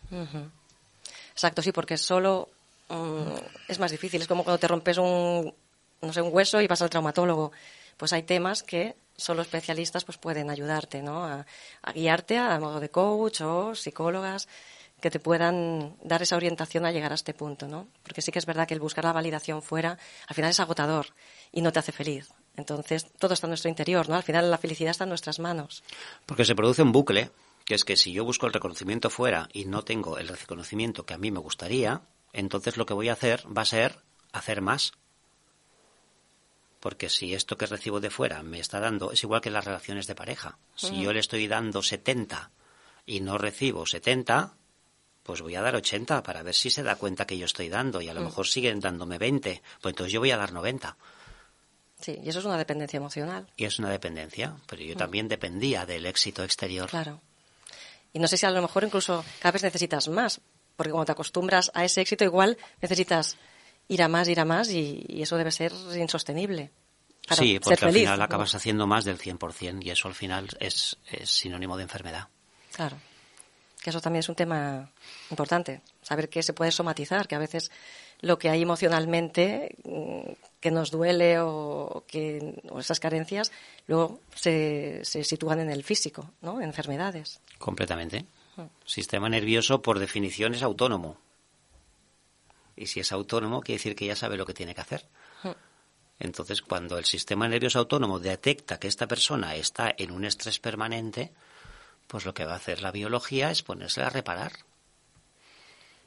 [1.31, 2.49] Exacto, sí, porque solo
[2.89, 4.21] mm, es más difícil.
[4.21, 5.53] Es como cuando te rompes un,
[6.01, 7.51] no sé, un hueso y vas al traumatólogo.
[7.97, 11.25] Pues hay temas que solo especialistas pues pueden ayudarte, ¿no?
[11.25, 11.45] A
[11.93, 14.47] guiarte a modo de coach o psicólogas
[15.01, 17.87] que te puedan dar esa orientación a llegar a este punto, ¿no?
[18.03, 21.07] Porque sí que es verdad que el buscar la validación fuera, al final es agotador
[21.51, 22.29] y no te hace feliz.
[22.57, 24.15] Entonces, todo está en nuestro interior, ¿no?
[24.15, 25.83] Al final la felicidad está en nuestras manos.
[26.25, 27.31] Porque se produce un bucle,
[27.65, 31.13] que es que si yo busco el reconocimiento fuera y no tengo el reconocimiento que
[31.13, 33.99] a mí me gustaría, entonces lo que voy a hacer va a ser
[34.31, 34.93] hacer más.
[36.79, 40.05] Porque si esto que recibo de fuera me está dando, es igual que las relaciones
[40.07, 40.59] de pareja.
[40.75, 42.51] Si yo le estoy dando 70
[43.07, 44.55] y no recibo 70,
[45.25, 47.99] pues voy a dar 80 para ver si se da cuenta que yo estoy dando
[47.99, 48.25] y a lo Mm.
[48.25, 50.95] mejor siguen dándome 20, pues entonces yo voy a dar 90.
[51.99, 55.85] Sí, y eso es una dependencia emocional, Y es una dependencia, pero yo también dependía
[55.85, 56.87] del éxito exterior.
[56.87, 56.89] Mm.
[56.91, 57.21] claro.
[58.13, 60.39] Y no sé si a lo mejor incluso cada vez necesitas más,
[60.77, 63.35] porque como te acostumbras a ese éxito, igual necesitas
[63.87, 66.71] ir a más, ir a más, y, y eso debe ser insostenible.
[67.27, 68.25] para sí, ser porque al final ¿no?
[68.25, 72.27] acabas haciendo más del 100% y eso al final es, es sinónimo de enfermedad.
[72.73, 72.97] Claro.
[73.85, 74.89] Que eso también es un tema
[75.29, 75.83] importante.
[76.01, 77.69] Saber que se puede somatizar, que a veces
[78.19, 83.51] lo que hay emocionalmente mm, que nos duele o, que, o esas carencias
[83.85, 86.59] luego se, se sitúan en el físico, ¿no?
[86.61, 87.41] En enfermedades.
[87.59, 88.25] Completamente.
[88.55, 88.63] Hmm.
[88.85, 91.19] Sistema nervioso, por definición, es autónomo.
[92.75, 95.05] Y si es autónomo, quiere decir que ya sabe lo que tiene que hacer.
[95.43, 95.51] Hmm.
[96.17, 101.33] Entonces, cuando el sistema nervioso autónomo detecta que esta persona está en un estrés permanente,
[102.07, 104.51] pues lo que va a hacer la biología es ponerse a reparar.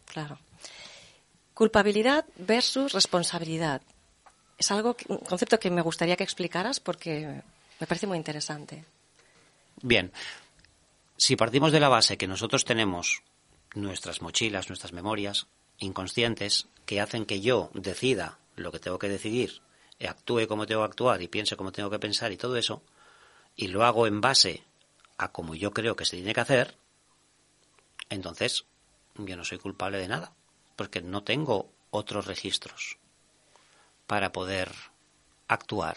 [0.07, 0.39] Claro.
[1.55, 3.83] Culpabilidad versus responsabilidad.
[4.59, 7.43] Es algo, que- un concepto que me gustaría que explicaras porque
[7.81, 8.85] me parece muy interesante.
[9.83, 10.13] Bien,
[11.17, 13.23] si partimos de la base que nosotros tenemos
[13.75, 15.47] nuestras mochilas, nuestras memorias
[15.79, 19.61] inconscientes que hacen que yo decida lo que tengo que decidir,
[20.01, 22.83] actúe como tengo que actuar y piense como tengo que pensar y todo eso,
[23.57, 24.63] y lo hago en base
[25.19, 26.77] a como yo creo que se tiene que hacer,
[28.09, 28.65] entonces
[29.17, 30.33] yo no soy culpable de nada,
[30.77, 32.97] porque no tengo otros registros
[34.07, 34.73] para poder
[35.49, 35.97] actuar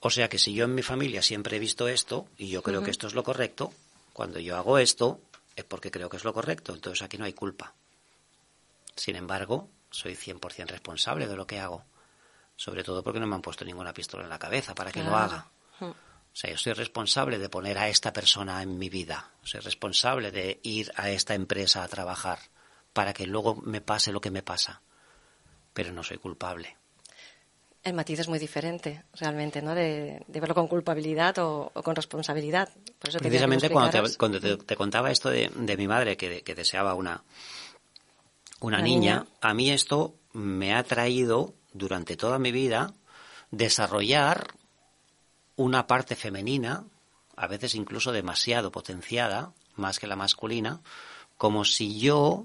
[0.00, 2.82] o sea que si yo en mi familia siempre he visto esto y yo creo
[2.82, 3.72] que esto es lo correcto,
[4.14, 5.20] cuando yo hago esto
[5.54, 7.74] es porque creo que es lo correcto, entonces aquí no hay culpa.
[8.96, 11.84] Sin embargo, soy 100% responsable de lo que hago,
[12.56, 15.14] sobre todo porque no me han puesto ninguna pistola en la cabeza para que lo
[15.14, 15.46] haga.
[16.32, 20.30] O sea, yo soy responsable de poner a esta persona en mi vida, soy responsable
[20.30, 22.38] de ir a esta empresa a trabajar
[22.92, 24.80] para que luego me pase lo que me pasa,
[25.72, 26.76] pero no soy culpable.
[27.82, 29.74] El matiz es muy diferente, realmente, ¿no?
[29.74, 32.68] De, de verlo con culpabilidad o, o con responsabilidad.
[32.98, 36.16] Por eso que Precisamente cuando, te, cuando te, te contaba esto de, de mi madre
[36.16, 37.24] que, que deseaba una,
[38.60, 39.26] una Una niña, niña.
[39.40, 42.92] a mí esto me ha traído durante toda mi vida
[43.50, 44.48] desarrollar
[45.56, 46.84] una parte femenina,
[47.36, 50.80] a veces incluso demasiado potenciada, más que la masculina,
[51.36, 52.44] como si yo,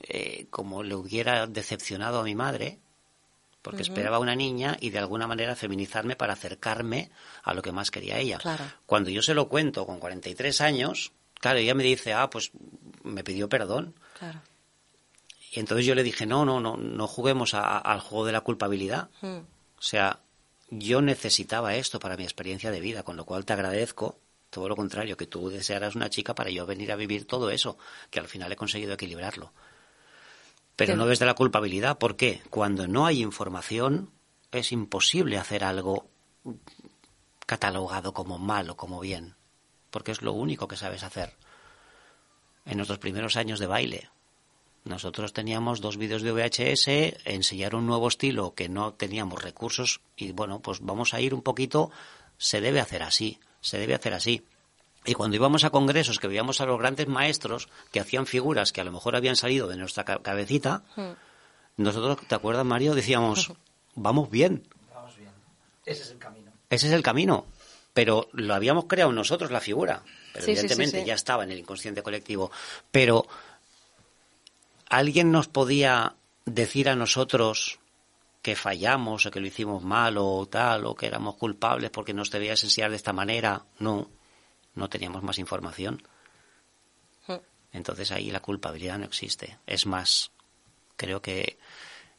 [0.00, 2.78] eh, como le hubiera decepcionado a mi madre,
[3.62, 7.10] porque esperaba una niña y de alguna manera feminizarme para acercarme
[7.42, 8.38] a lo que más quería ella.
[8.38, 8.64] Claro.
[8.86, 12.52] Cuando yo se lo cuento con 43 años, claro, ella me dice, ah, pues
[13.02, 13.94] me pidió perdón.
[14.18, 14.40] Claro.
[15.52, 18.42] Y entonces yo le dije, no, no, no, no juguemos a- al juego de la
[18.42, 19.08] culpabilidad.
[19.22, 20.20] O sea,
[20.68, 24.18] yo necesitaba esto para mi experiencia de vida, con lo cual te agradezco
[24.50, 27.76] todo lo contrario, que tú desearas una chica para yo venir a vivir todo eso,
[28.10, 29.52] que al final he conseguido equilibrarlo.
[30.76, 32.42] Pero no desde la culpabilidad, ¿por qué?
[32.50, 34.10] Cuando no hay información
[34.52, 36.08] es imposible hacer algo
[37.46, 39.34] catalogado como mal o como bien,
[39.90, 41.34] porque es lo único que sabes hacer.
[42.64, 44.10] En nuestros primeros años de baile,
[44.86, 46.88] nosotros teníamos dos vídeos de VHS,
[47.26, 51.42] enseñar un nuevo estilo que no teníamos recursos y bueno, pues vamos a ir un
[51.42, 51.90] poquito,
[52.38, 54.44] se debe hacer así, se debe hacer así.
[55.04, 58.80] Y cuando íbamos a congresos que veíamos a los grandes maestros que hacían figuras que
[58.80, 60.82] a lo mejor habían salido de nuestra ca- cabecita,
[61.76, 62.94] nosotros, ¿te acuerdas Mario?
[62.94, 63.52] Decíamos,
[63.94, 65.30] vamos bien, Vamos bien.
[65.84, 66.52] Ese es el camino.
[66.70, 67.46] ese es el camino.
[67.92, 70.02] Pero lo habíamos creado nosotros la figura.
[70.34, 71.06] Pero Sí, sí, sí, evidentemente sí.
[71.06, 72.50] ya estaba en el inconsciente colectivo.
[72.90, 73.26] Pero
[74.88, 77.78] ¿alguien nos podía decir a nosotros
[78.42, 82.30] que fallamos o que lo hicimos mal o tal o que éramos culpables porque nos
[82.30, 83.64] debías enseñar de esta manera?
[83.78, 84.08] No,
[84.74, 86.02] no teníamos más información.
[87.26, 87.34] Mm.
[87.72, 89.58] Entonces ahí la culpabilidad no existe.
[89.66, 90.30] Es más,
[90.96, 91.58] creo que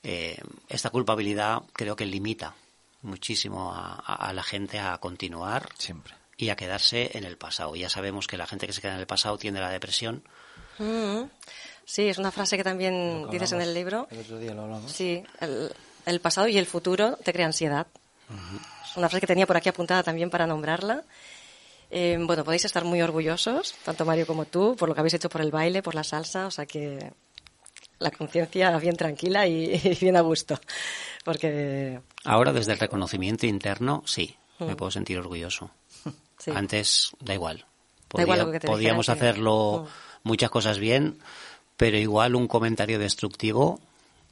[0.04, 2.56] eh, esta culpabilidad creo que limita
[3.02, 6.14] muchísimo a, a- a la gente a continuar Siempre.
[6.36, 7.76] y a quedarse en el pasado.
[7.76, 10.24] Ya sabemos que la gente que se queda en el pasado tiende a la depresión.
[10.78, 11.24] Mm.
[11.88, 14.10] Sí, es una frase que también Lo que dices en el libro.
[14.12, 14.92] El otro día lo hablamos.
[14.92, 15.72] Sí, el,
[16.06, 17.88] el pasado y el futuro te crea ansiedad.
[18.86, 21.06] Es una frase que tenía por aquí apuntada también para nombrarla.
[21.90, 25.30] Eh, bueno, podéis estar muy orgullosos, tanto Mario como tú, por lo que habéis hecho
[25.30, 27.14] por el baile, por la salsa, o sea que
[28.00, 30.60] la conciencia bien tranquila y, bien a gusto.
[31.24, 32.02] Porque.
[32.26, 34.76] Ahora, desde el reconocimiento interno, sí, me mm.
[34.76, 35.72] puedo sentir orgulloso.
[36.54, 37.66] Antes, da igual.
[38.10, 40.28] podíamos hacerlo mm.
[40.28, 41.18] muchas cosas bien,
[41.78, 43.80] pero igual un comentario destructivo,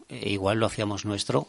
[0.09, 1.47] eh, igual lo hacíamos nuestro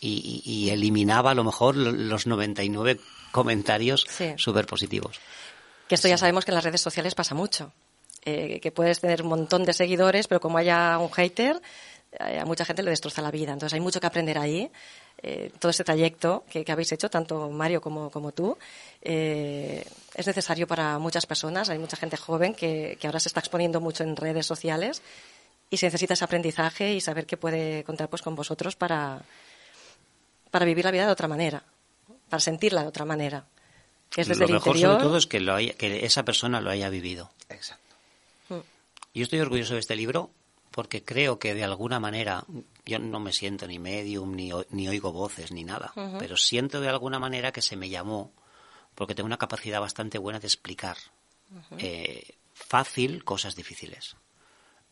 [0.00, 3.00] y, eliminaba a lo mejor los 99
[3.32, 5.18] comentarios súper positivos.
[5.88, 7.72] Que esto ya sabemos que en las redes sociales pasa mucho.
[8.24, 11.60] Eh, que puedes tener un montón de seguidores, pero como haya un hater,
[12.12, 13.52] eh, a mucha gente le destroza la vida.
[13.52, 14.70] Entonces hay mucho que aprender ahí.
[15.20, 18.56] Eh, todo este trayecto que, habéis hecho, tanto Mario como, como tú,
[19.00, 21.68] es necesario para muchas personas.
[21.70, 25.02] Hay mucha gente joven que, que, ahora se está exponiendo mucho en redes sociales
[25.70, 29.22] y se necesita ese aprendizaje y saber que puede contar pues, con vosotros para,
[30.50, 31.62] para vivir la vida de otra manera,
[32.28, 33.44] para sentirla de otra manera.
[34.10, 36.88] Que es desde lo mejor sobre todo es que, lo que esa persona lo haya
[36.88, 37.30] vivido.
[37.50, 37.94] Exacto.
[38.48, 38.60] Mm.
[39.14, 40.30] Yo estoy orgulloso de este libro
[40.78, 42.44] porque creo que de alguna manera,
[42.86, 46.88] yo no me siento ni medium, ni, ni oigo voces, ni nada, pero siento de
[46.88, 48.32] alguna manera que se me llamó
[48.94, 50.96] porque tengo una capacidad bastante buena de explicar
[51.78, 54.14] eh, fácil cosas difíciles,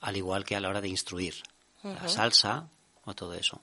[0.00, 1.36] al igual que a la hora de instruir
[1.84, 2.68] la salsa
[3.04, 3.62] o todo eso.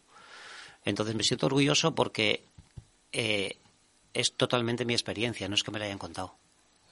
[0.85, 2.45] Entonces me siento orgulloso porque
[3.11, 3.57] eh,
[4.13, 6.37] es totalmente mi experiencia, no es que me la hayan contado.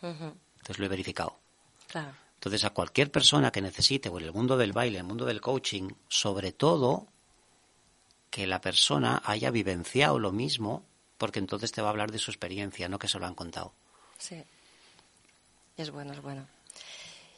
[0.01, 1.37] Entonces lo he verificado.
[2.41, 5.25] Entonces a cualquier persona que necesite, o en el mundo del baile, en el mundo
[5.25, 7.05] del coaching, sobre todo
[8.31, 10.83] que la persona haya vivenciado lo mismo,
[11.19, 13.75] porque entonces te va a hablar de su experiencia, no que se lo han contado.
[14.17, 14.43] Sí.
[15.77, 16.47] Es bueno, es bueno.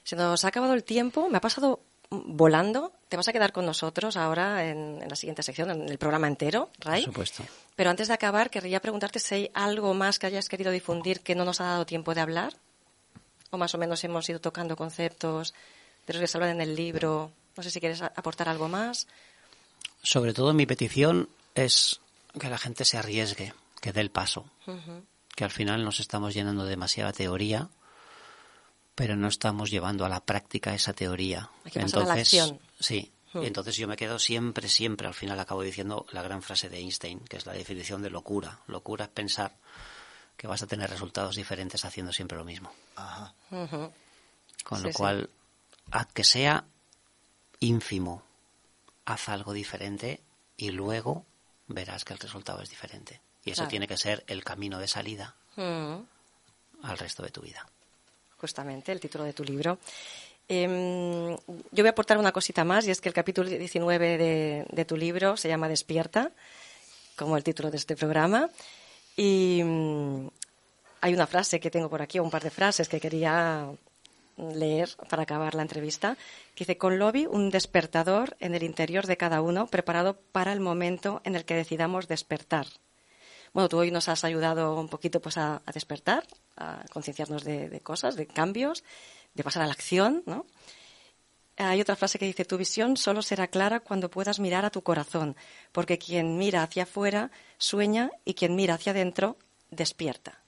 [0.05, 1.27] Se nos ha acabado el tiempo.
[1.27, 2.93] Me ha pasado volando.
[3.09, 6.69] Te vas a quedar con nosotros ahora en, la siguiente sección, en el programa entero,
[6.79, 7.03] Ray.
[7.03, 7.43] Por supuesto.
[7.75, 11.35] Pero antes de acabar, querría preguntarte si hay algo más que hayas querido difundir que
[11.35, 12.53] no nos ha dado tiempo de hablar.
[13.53, 15.53] O más o menos hemos ido tocando conceptos
[16.07, 17.31] de los que se hablan en el libro.
[17.55, 19.07] No sé si quieres aportar algo más.
[20.01, 21.99] Sobre todo mi petición es
[22.39, 24.49] que la gente se arriesgue, que dé el paso.
[25.35, 27.69] Que al final nos estamos llenando de demasiada teoría
[28.95, 31.49] pero no estamos llevando a la práctica esa teoría.
[31.73, 33.11] entonces, sí.
[33.33, 33.43] Hmm.
[33.43, 37.19] Entonces yo me quedo siempre, siempre, al final acabo diciendo la gran frase de Einstein,
[37.21, 38.59] que es la definición de locura.
[38.67, 39.55] Locura es pensar
[40.43, 42.69] que vas a tener resultados diferentes haciendo siempre lo mismo.
[43.49, 45.29] Con lo cual,
[45.89, 46.65] haz que sea
[47.61, 48.23] ínfimo,
[49.05, 50.19] haz algo diferente
[50.57, 51.25] y luego
[51.67, 53.21] verás que el resultado es diferente.
[53.45, 57.65] Y eso tiene que ser el camino de salida al resto de tu vida
[58.43, 59.77] justamente, el título de tu libro.
[60.49, 61.29] Em,
[61.71, 64.97] yo voy a aportar una cosita más, y es que el capítulo 19 de, tu
[64.97, 66.29] libro se llama Despierta,
[67.15, 68.49] como el título de este programa.
[69.15, 70.27] Y mm,
[71.01, 73.69] hay una frase que tengo por aquí, o un par de frases que quería
[74.37, 76.17] leer para acabar la entrevista,
[76.55, 80.59] que dice, con lobby, un despertador en el interior de cada uno, preparado para el
[80.59, 82.67] momento en el que decidamos despertar.
[83.53, 86.23] Bueno, tú hoy nos has ayudado un poquito pues, a, despertar,
[86.57, 88.83] a concienciarnos de, cosas, de cambios,
[89.35, 90.45] de pasar a la acción, ¿no?
[91.57, 94.81] Hay otra frase que dice, tu visión solo será clara cuando puedas mirar a tu
[94.81, 95.35] corazón,
[95.71, 99.37] porque quien mira hacia afuera sueña y quien mira hacia adentro
[99.69, 100.39] despierta.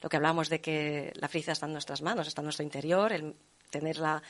[0.00, 3.12] Lo que hablamos de que la felicidad está en nuestras manos, está en nuestro interior,
[3.12, 3.36] el
[3.70, 4.22] tener la,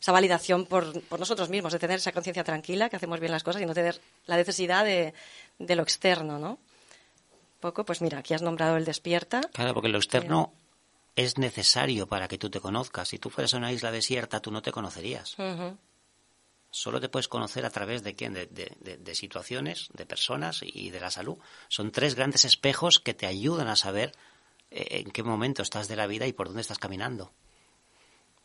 [0.00, 3.42] esa validación por, por, nosotros mismos, de tener esa conciencia tranquila, que hacemos bien las
[3.42, 5.12] cosas y no tener la necesidad de,
[5.58, 6.58] de lo externo, ¿no?
[7.60, 9.40] poco, pues mira, aquí has nombrado el despierta.
[9.52, 10.52] Claro, porque lo externo
[11.18, 13.08] es necesario para que tú te conozcas.
[13.08, 15.36] Si tú fueras a una isla desierta, tú no te conocerías.
[16.70, 21.10] Solo te puedes conocer a través de quién, de, situaciones, de personas y de la
[21.10, 21.36] salud.
[21.66, 24.12] Son tres grandes espejos que te ayudan a saber
[24.70, 27.32] eh, en qué momento estás de la vida y por dónde estás caminando.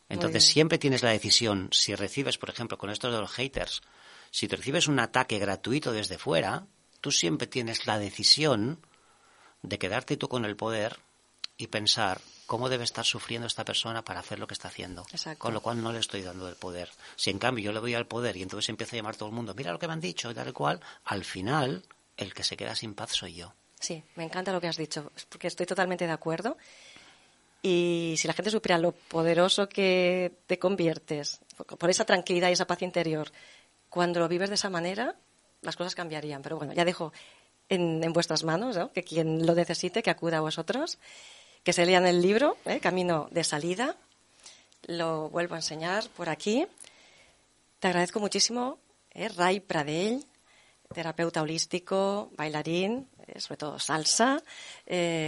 [0.09, 3.81] Entonces siempre tienes la decisión, si recibes, por ejemplo, con esto de los haters,
[4.31, 6.65] si te recibes un ataque gratuito desde fuera,
[7.01, 8.79] tú siempre tienes la decisión
[9.61, 10.97] de quedarte tú con el poder
[11.55, 15.05] y pensar cómo debe estar sufriendo esta persona para hacer lo que está haciendo.
[15.37, 16.89] Con lo cual no le estoy dando el poder.
[17.15, 19.29] Si en cambio yo le doy al poder y entonces empiezo a llamar a todo
[19.29, 21.83] el mundo, mira lo que me han dicho y tal cual, al final
[22.17, 23.53] el que se queda sin paz soy yo.
[23.79, 26.57] Sí, me encanta lo que has dicho, porque estoy totalmente de acuerdo.
[27.61, 31.39] Y si la gente supiera lo poderoso que te conviertes,
[31.77, 33.31] por esa tranquilidad y esa paz interior,
[33.89, 35.15] cuando lo vives de esa manera,
[35.61, 36.41] las cosas cambiarían.
[36.41, 37.13] Pero bueno, ya dejo
[37.69, 40.99] en, vuestras manos, que quien lo necesite, que acuda a vosotros,
[41.63, 42.79] que se lean el libro, ¿eh?
[42.79, 43.95] Camino de Salida.
[44.83, 46.67] Lo vuelvo a enseñar por aquí.
[47.79, 48.77] Te agradezco muchísimo,
[49.11, 49.29] ¿eh?
[49.29, 50.25] Ray Pradell,
[50.93, 54.43] terapeuta holístico, bailarín, eh, sobre todo salsa,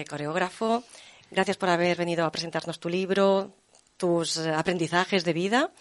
[0.09, 0.83] coreógrafo.
[1.31, 3.53] Gracias por haber venido a presentarnos tu libro,
[3.97, 5.71] tus aprendizajes de vida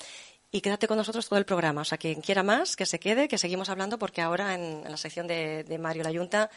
[0.51, 1.83] y quédate con nosotros todo el programa.
[1.83, 4.91] O sea, quien quiera más, que se quede, que seguimos hablando porque ahora en, en
[4.91, 6.49] la sección de, de Mario Layunta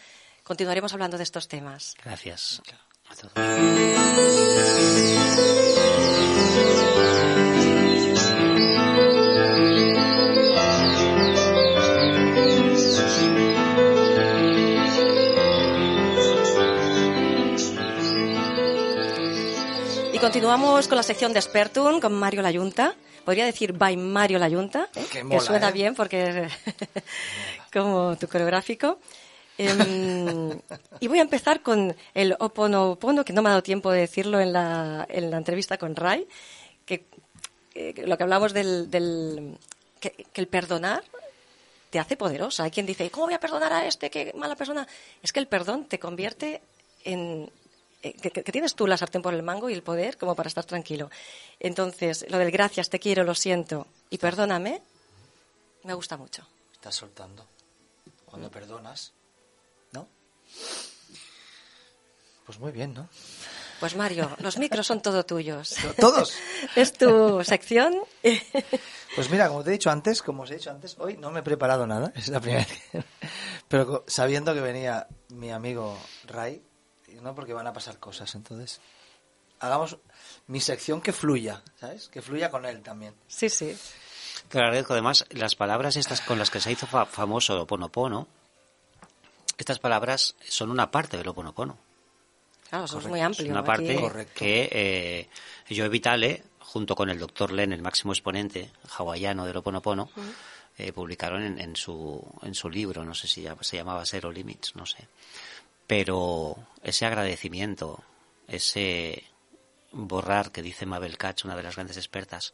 [0.44, 1.96] continuaremos hablando de estos temas.
[2.04, 2.62] Gracias.
[3.10, 3.32] A todos.
[20.14, 22.96] Y continuamos con la sección de Spertun con Mario Layunta.
[23.24, 25.06] Podría decir by Mario Layunta, ¿eh?
[25.12, 25.74] Que que mola, suena ¿eh?
[25.74, 29.00] bien porque es como tu coreográfico.
[29.58, 30.60] Em,
[31.00, 34.40] y voy a empezar con el Oponopono, que no me ha dado tiempo de decirlo
[34.40, 36.28] en la, en la entrevista con Ray,
[36.86, 37.06] que,
[37.74, 39.58] eh, lo que hablamos del, del
[40.00, 41.04] que, el perdonar
[41.90, 42.64] te hace poderosa.
[42.64, 44.10] Hay quien dice, ¿cómo voy a perdonar a este?
[44.10, 44.88] Qué mala persona.
[45.24, 46.62] Es que el perdón te convierte
[47.04, 47.50] en...
[48.04, 50.66] eh, Que, tienes tú la sartén por el mango y el poder como para estar
[50.66, 51.10] tranquilo.
[51.60, 54.82] Entonces, lo del gracias, te quiero, lo siento y perdóname,
[55.84, 56.46] me gusta mucho.
[56.74, 57.46] Estás soltando.
[58.26, 59.14] Cuando perdonas.
[62.46, 63.10] Pues muy bien, ¿no?
[63.80, 65.76] Pues Mario, los micros son todo tuyos.
[66.00, 66.34] Todos.
[66.76, 67.96] Es tu sección.
[69.16, 71.40] Pues mira, como te he dicho antes, como os he dicho antes, hoy no me
[71.40, 73.06] he preparado nada, es la primera vez.
[73.68, 76.62] Pero sabiendo que venía mi amigo Ray,
[77.08, 78.80] y no porque van a pasar cosas, entonces
[79.60, 79.98] hagamos
[80.46, 82.10] mi sección que fluya, ¿sabes?
[82.10, 83.16] Que fluya con él también.
[83.28, 83.76] Sí, sí.
[84.50, 88.28] Te agradezco además las palabras estas con las que se hizo fa- famoso el Oponopono.
[89.58, 91.78] Estas palabras son una parte del Oponopono.
[92.70, 93.46] Claro, eso es muy amplio.
[93.46, 94.34] Es una parte Correcto.
[94.36, 95.30] que eh,
[95.76, 100.10] Joe Vitale, junto con el doctor Len, el máximo exponente hawaiano del Oponopono,
[100.78, 104.32] eh, publicaron en, en su, en su libro, no sé si ya- se llamaba Zero
[104.32, 105.08] Limits, no sé.
[105.88, 108.04] Pero ese agradecimiento,
[108.48, 109.24] ese
[109.92, 112.54] borrar que dice Mabel Katz, una de las grandes expertas,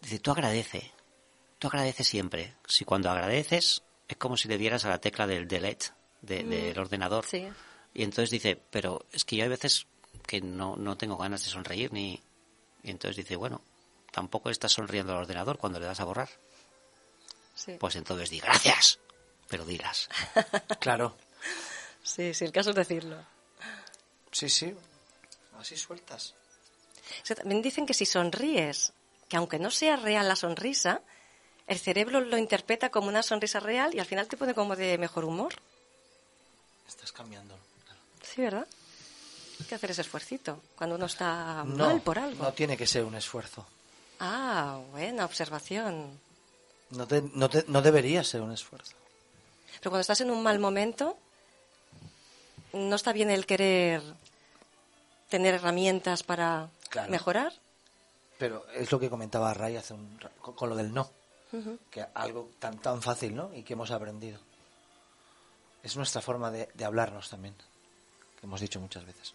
[0.00, 0.92] dice, tú agradece,
[1.58, 2.54] tú agradeces siempre.
[2.66, 5.86] Si cuando agradeces es como si le dieras a la tecla del delete
[6.20, 7.24] de- del ordenador.
[7.26, 7.48] Sí.
[7.94, 9.86] Y entonces dice, pero es que yo hay veces
[10.26, 12.20] que no, no tengo ganas de sonreír ni...
[12.84, 13.60] Y entonces dice, bueno,
[14.10, 16.28] tampoco estás sonriendo al ordenador cuando le das a borrar.
[17.54, 17.76] Sí.
[17.78, 18.98] Pues entonces di gracias,
[19.48, 20.08] pero dilas.
[20.80, 21.16] Claro.
[22.02, 23.16] sí, sí, el caso es decirlo.
[24.30, 24.74] Sí, sí.
[25.58, 26.34] Así sueltas.
[27.22, 28.92] O sea, también dicen que si sonríes,
[29.28, 31.02] que aunque no sea real la sonrisa,
[31.72, 34.98] el cerebro lo interpreta como una sonrisa real y al final te pone como de
[34.98, 35.54] mejor humor.
[36.86, 37.56] Estás cambiando.
[38.22, 38.66] Sí, ¿verdad?
[39.60, 42.42] Hay que hacer ese esfuercito cuando uno está No, mal por algo.
[42.42, 43.66] no tiene que ser un esfuerzo.
[44.20, 46.18] Ah, buena observación.
[46.90, 48.94] No, te- no, te- no debería ser un esfuerzo.
[49.78, 51.16] Pero cuando estás en un mal momento,
[52.72, 54.02] no está bien el querer
[55.28, 57.10] tener herramientas para Claro.
[57.10, 57.52] mejorar.
[58.38, 61.10] Pero es lo que comentaba Ray hace un con lo del no.
[61.90, 63.52] Que algo tan, tan fácil, ¿no?
[63.54, 64.38] Y que hemos aprendido.
[65.82, 67.54] Es nuestra forma de, de hablarnos también.
[68.40, 69.34] Que hemos dicho muchas veces.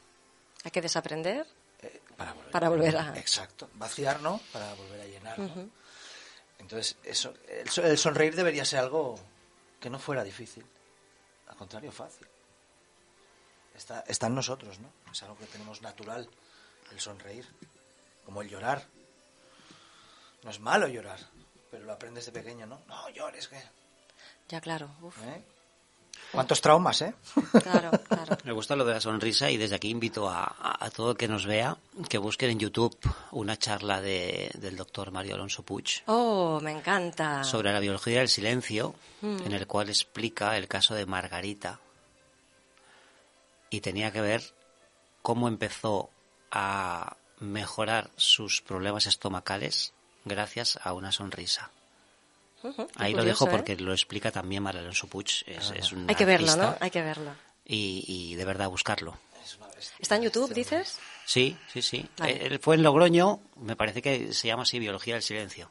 [0.63, 1.45] Hay que desaprender.
[1.81, 3.69] Eh, para volver, Para volver a- Exacto.
[3.75, 4.39] Vaciar, ¿no?
[4.51, 5.37] Para volver a llenar.
[5.39, 5.69] ¿no?
[6.59, 9.19] Entonces, eso, el, el sonreír debería ser algo
[9.79, 10.65] que no fuera difícil.
[11.47, 12.25] Al contrario, fácil.
[13.75, 14.89] Está, está en nosotros, ¿no?
[15.11, 16.27] Es algo que tenemos natural,
[16.91, 17.45] el sonreír.
[18.25, 18.83] Como el llorar.
[20.43, 21.19] No es malo llorar,
[21.77, 22.81] pero lo aprendes de pequeño, ¿no?
[22.87, 23.61] No llores, que...
[24.49, 24.89] Ya, claro.
[25.03, 25.43] Uf, ¿eh?
[26.31, 27.13] ¿Cuántos traumas, eh?
[27.61, 28.35] claro, claro.
[28.43, 31.17] Me gusta lo de la sonrisa y desde aquí invito a, a- a todo el
[31.17, 31.77] que nos vea
[32.09, 32.97] que busquen en YouTube
[33.31, 37.43] una charla de- del doctor Mario Alonso Puig Oh, me encanta.
[37.43, 41.79] sobre la biología del silencio, en el cual explica el caso de Margarita.
[43.69, 44.41] Y tenía que ver
[45.21, 46.09] cómo empezó
[46.51, 49.93] a mejorar sus problemas estomacales
[50.27, 51.71] gracias a una sonrisa.
[52.95, 53.51] Ahí lo dejo ¿eh?
[53.51, 55.43] porque lo explica también Mario Alonso Puig.
[55.45, 56.75] Es, es un Hay que verlo, ¿no?
[56.79, 57.31] Hay que verlo.
[57.65, 59.17] Y, y de verdad buscarlo.
[59.99, 60.97] ¿Está en YouTube, dices?
[61.25, 62.05] Sí, sí, sí.
[62.17, 62.45] Vale.
[62.45, 65.69] Él fue en Logroño, me parece que se llama así Biología del Silencio.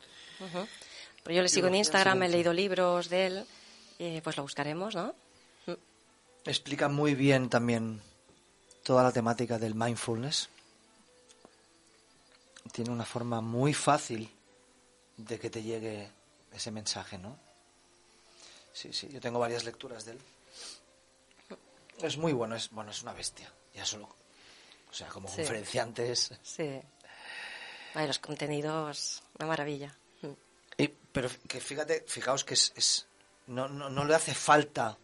[1.23, 3.47] Pero yo le sigo en Instagram, he leído libros de él.
[3.99, 5.15] y pues lo buscaremos, ¿no?
[6.45, 8.01] Explica muy bien también
[8.85, 10.49] toda la temática del mindfulness.
[12.73, 14.31] Tiene una forma muy fácil
[15.17, 16.11] de que te llegue
[16.53, 17.39] ese mensaje, ¿no?
[18.73, 20.21] Sí, sí, yo tengo varias lecturas de él.
[22.03, 23.51] Es muy bueno, es bueno, es una bestia.
[23.75, 24.09] Ya solo,
[24.91, 25.37] o sea, como Sí.
[25.37, 26.81] conferenciante es- Sí.
[27.95, 29.95] Ay, los contenidos, una maravilla.
[30.79, 33.07] Y- pero que fíjate, fijaos que es, es-
[33.47, 34.99] no, no, no le hace falta,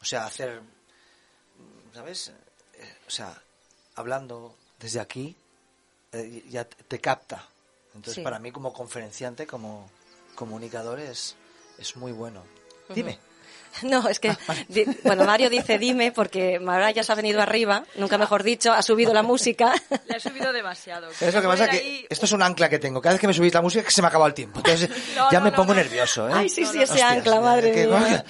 [0.00, 0.60] o sea, hacer,
[1.92, 2.32] ¿sabes?
[2.74, 3.40] Eh, o sea,
[3.94, 5.36] hablando desde aquí,
[6.10, 7.48] eh, ya te capta.
[7.94, 8.20] Entonces, Sí.
[8.22, 9.88] para mí como conferenciante, como
[10.34, 11.36] comunicador, es,
[11.78, 12.42] es muy bueno.
[12.94, 13.18] Dime.
[13.82, 14.36] No, es que,
[14.68, 18.72] di- bueno, Mario dice dime porque Mara ya se ha venido arriba, nunca mejor dicho,
[18.72, 19.74] ha subido la música.
[20.06, 21.08] Le he subido demasiado.
[21.20, 23.00] Es lo que pasa que ahí- esto es un ancla que tengo.
[23.00, 24.58] Cada vez que me subís la música es que se me acaba el tiempo.
[24.60, 25.80] Entonces No, ya no, me no, pongo no.
[25.80, 26.28] nervioso.
[26.28, 26.32] ¿eh?
[26.34, 28.24] Ay, sí, sí, ese Hostias, ancla, madre que- mía.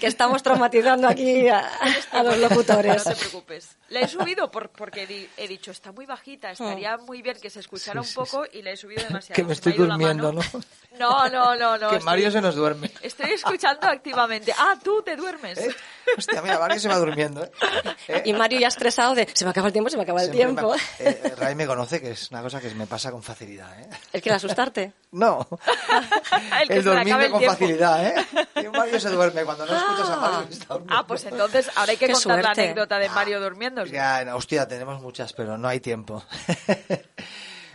[0.00, 1.70] Que estamos traumatizando aquí a,
[2.12, 3.04] a los locutores.
[3.06, 3.76] No te preocupes.
[3.90, 7.60] Le he subido por, porque he dicho, está muy bajita, estaría muy bien que se
[7.60, 9.34] escuchara Sí, un poco y le he subido demasiado.
[9.34, 10.32] Que me estoy ha la durmiendo.
[10.32, 10.40] ¿no?
[10.98, 11.88] No, no, no, no.
[11.90, 12.90] que estoy- Mario se nos duerme.
[13.02, 14.52] Estoy escuchando activamente.
[14.64, 15.58] Ah, tú te duermes.
[15.58, 15.74] ¿Eh?
[16.16, 17.42] Hostia, mira, Mario se va durmiendo.
[17.42, 17.50] ¿eh?
[18.08, 18.22] ¿Eh?
[18.26, 20.62] Y Mario ya estresado de se me acaba el tiempo, se me acaba el Siempre
[20.62, 20.74] tiempo.
[21.00, 23.76] me- eh, Ray me conoce que es una cosa que me pasa con facilidad.
[23.80, 23.88] ¿eh?
[24.12, 24.92] ¿El que el asustarte?
[25.12, 25.46] No.
[26.62, 27.54] El que el dormirme el con tiempo.
[27.58, 28.14] facilidad, ¿eh?
[28.64, 30.46] Y Mario se duerme cuando no escuchas a Mario.
[30.50, 30.78] está.
[30.88, 32.62] Ah, pues entonces ahora hay que Qué contar la suerte.
[32.62, 33.84] anécdota de Mario durmiendo.
[33.84, 36.24] Ya, no, hostia, tenemos muchas, pero no hay tiempo.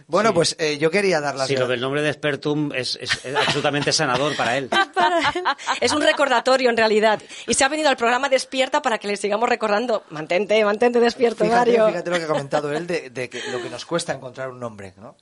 [0.08, 3.26] Bueno, pues eh, yo quería dar las Sí, lo del nombre de Expertum es, es-
[3.26, 4.70] es absolutamente sanador para él.
[4.96, 5.44] Para él.
[5.82, 7.22] Es un recordatorio en realidad.
[7.46, 10.04] Y se ha venido al programa Despierta para que le sigamos recordando.
[10.10, 11.88] Mantente, mantente despierto, Fíjate, Mario.
[11.90, 14.60] fíjate lo que ha comentado él de, de que lo que nos cuesta encontrar un
[14.60, 15.16] nombre, ¿no?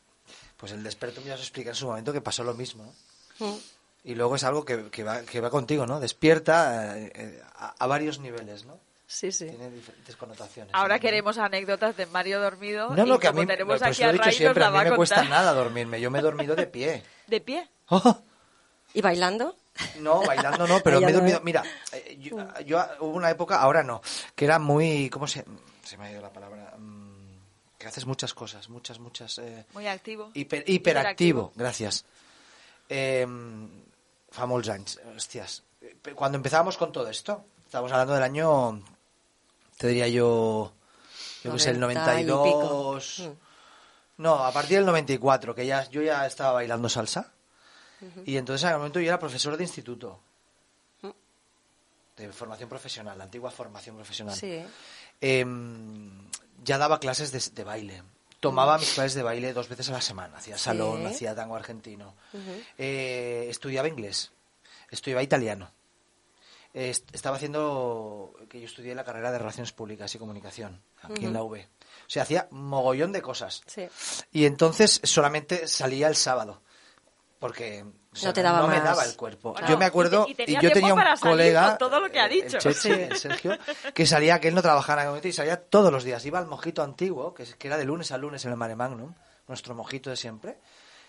[0.58, 2.94] Pues el de experto ya os explica en su momento que pasó lo mismo.
[3.40, 3.48] ¿no?
[3.48, 3.58] Mm.
[4.06, 6.00] Y luego es algo que, que va, que va contigo, ¿no?
[6.00, 8.80] Despierta eh, eh, a, a varios niveles, ¿no?
[9.08, 9.46] Sí, sí.
[9.48, 10.74] Tiene diferentes connotaciones.
[10.74, 11.02] Ahora ¿no?
[11.02, 12.90] queremos anécdotas de Mario dormido.
[12.96, 14.38] No, no, y que a mí, tenemos pues aquí lo a he dicho Ray, nos
[14.38, 16.02] siempre, la a mí va a me cuesta nada dormirme.
[16.02, 17.04] Yo me he dormido de pie.
[17.28, 17.70] ¿De pie?
[17.90, 18.22] Oh,
[18.94, 19.56] ¿Y bailando?
[20.00, 21.42] No, bailando no, pero me he no dormido.
[21.44, 24.02] Mira, eh, yo, yo- hubo una época, ahora no,
[24.34, 25.10] que era muy.
[25.10, 25.46] ¿Cómo se.?
[25.84, 26.74] Se me ha ido la palabra.
[26.78, 27.38] Mm,
[27.78, 29.38] Que haces muchas cosas, muchas, muchas.
[29.38, 30.32] eh, Muy activo.
[30.34, 32.06] hiper- hiperactivo, gracias.
[32.90, 33.28] Eh,
[34.32, 35.62] fa molts anys, hostias.
[35.82, 38.82] Eh, Cuando empezábamos con todo esto, estábamos hablando del año,
[39.78, 40.72] te diría yo,
[41.44, 42.36] yo que sé, el 90 y pico.
[42.36, 43.20] 92.
[43.26, 43.32] Mm.
[44.18, 47.32] No, a partir del 94, que ya yo ya estaba bailando salsa.
[48.26, 50.20] Y entonces en aquel momento yo era profesor de instituto.
[51.02, 51.10] Mm.
[52.18, 54.36] De formación profesional, la antigua formación profesional.
[54.36, 54.64] Sí.
[55.22, 56.30] Em,
[56.64, 58.04] ya daba clases de, de baile.
[58.40, 60.38] Tomaba mis clases de baile dos veces a la semana.
[60.38, 61.06] Hacía salón, Sí.
[61.08, 62.14] hacía tango argentino.
[62.78, 64.32] Eh, estudiaba inglés.
[64.92, 65.72] Estudiaba italiano.
[66.78, 71.26] Eh, est- estaba haciendo que yo estudié la carrera de Relaciones Públicas y Comunicación aquí
[71.26, 71.60] en la UV.
[71.62, 73.62] O sea, hacía mogollón de cosas.
[73.66, 73.88] Sí.
[74.34, 76.62] Y entonces solamente salía el sábado.
[77.40, 78.84] Porque o sea, No te daba me más.
[78.84, 79.56] daba el cuerpo.
[79.68, 82.00] Yo me acuerdo y y, te- y tenía yo tenía un para colega, con todo
[82.00, 82.58] lo que ha dicho.
[82.58, 83.58] el el Sergio,
[83.94, 86.26] que salía, que él no trabajaba en momento y salía todos los días.
[86.26, 89.14] Iba al mojito antiguo, que era de lunes a lunes en el Mare Magnum,
[89.48, 90.58] nuestro mojito de siempre,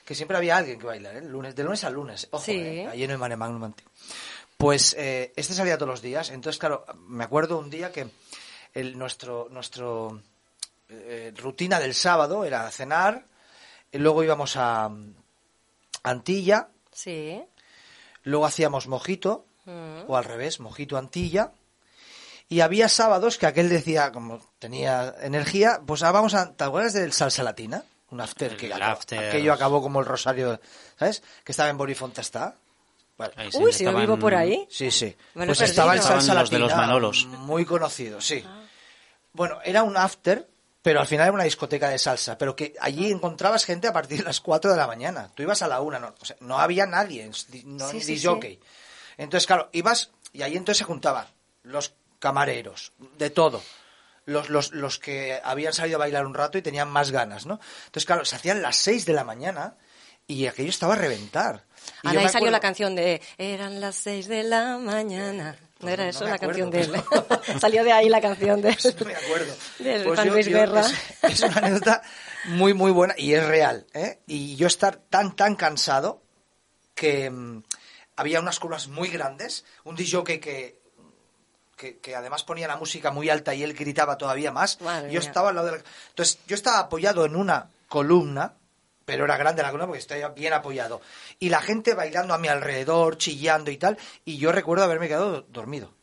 [0.05, 1.23] que siempre había alguien que bailar, ¿eh?
[1.23, 2.53] lunes, de lunes a lunes, ojo, Sí.
[2.59, 2.89] ¿eh?
[2.89, 3.93] ahí en el Mare Magnum antiguo.
[4.57, 8.09] Pues eh, este salía todos los días, entonces claro, me acuerdo un día que
[8.73, 10.23] el, nuestro, nuestro
[10.89, 13.25] eh, rutina del sábado era cenar,
[13.93, 15.15] y luego íbamos a mm,
[16.05, 17.43] Antilla, Sí.
[18.23, 20.05] luego hacíamos mojito, Mm.
[20.09, 21.51] o al revés, mojito Antilla,
[22.49, 26.93] y había sábados que aquel decía, como tenía energía, pues ah, vamos a, ¿te acuerdas
[26.93, 27.83] del salsa latina?
[28.11, 29.19] Un after que El acabó- after.
[29.19, 30.61] aquello acabó como el rosario,
[30.97, 31.25] ¿sabes?
[31.45, 32.55] Que estaba en Borifontestá.
[33.19, 34.67] Bueno, Ahí Uy, si yo vivo por ahí.
[34.71, 35.07] Sí, sí.
[35.35, 36.21] He Pues estaba el perdido.
[36.21, 37.27] salsa los de los Manolos.
[37.27, 38.45] Muy conocido, sí.
[39.33, 40.49] Bueno, era un after,
[40.83, 44.19] pero al final era una discoteca de salsa, pero que allí encontrabas gente a partir
[44.19, 45.31] de las 4 de la mañana.
[45.35, 47.31] Tú ibas a la una, no, o sea, no había nadie,
[47.65, 48.61] no Sí, ni sí, jockey.
[49.17, 51.27] Entonces, claro, ibas y allí entonces se juntaban
[51.63, 53.63] los camareros, de todo.
[54.27, 57.61] Los, los, los que habían salido a bailar un rato y tenían más ganas, ¿no?
[57.87, 59.75] Entonces, claro, se hacían las 6 de la mañana
[60.27, 61.65] y aquello estaba a reventar.
[62.03, 65.57] Y Ah, ahí salió la canción de Eran las seis de la mañana.
[65.81, 66.93] ¿No era no eso me la canción de él?
[67.11, 69.55] pero- salió de ahí la canción de Pues no me acuerdo.
[69.79, 70.81] Del Pues Juan yo- Luis yo- Guerra.
[70.81, 72.03] Es, es una anécdota
[72.47, 73.87] muy, muy buena y es real.
[73.93, 74.21] ¿eh?
[74.27, 76.23] Y yo estar tan, tan cansado
[76.95, 77.63] que mm,
[78.17, 80.81] había unas curvas muy grandes, un DJ que,
[81.77, 84.81] que, que además ponía la música muy alta y él gritaba todavía más.
[84.81, 85.29] Madre yo mía.
[85.29, 85.85] estaba al lado de la...
[86.09, 88.55] Entonces, yo estaba apoyado en una columna,
[89.07, 91.01] pero era grande la columna porque estaba bien apoyado.
[91.39, 93.97] Y la gente bailando a mi alrededor, chillando y tal,
[94.27, 95.95] y yo recuerdo haberme quedado dormido.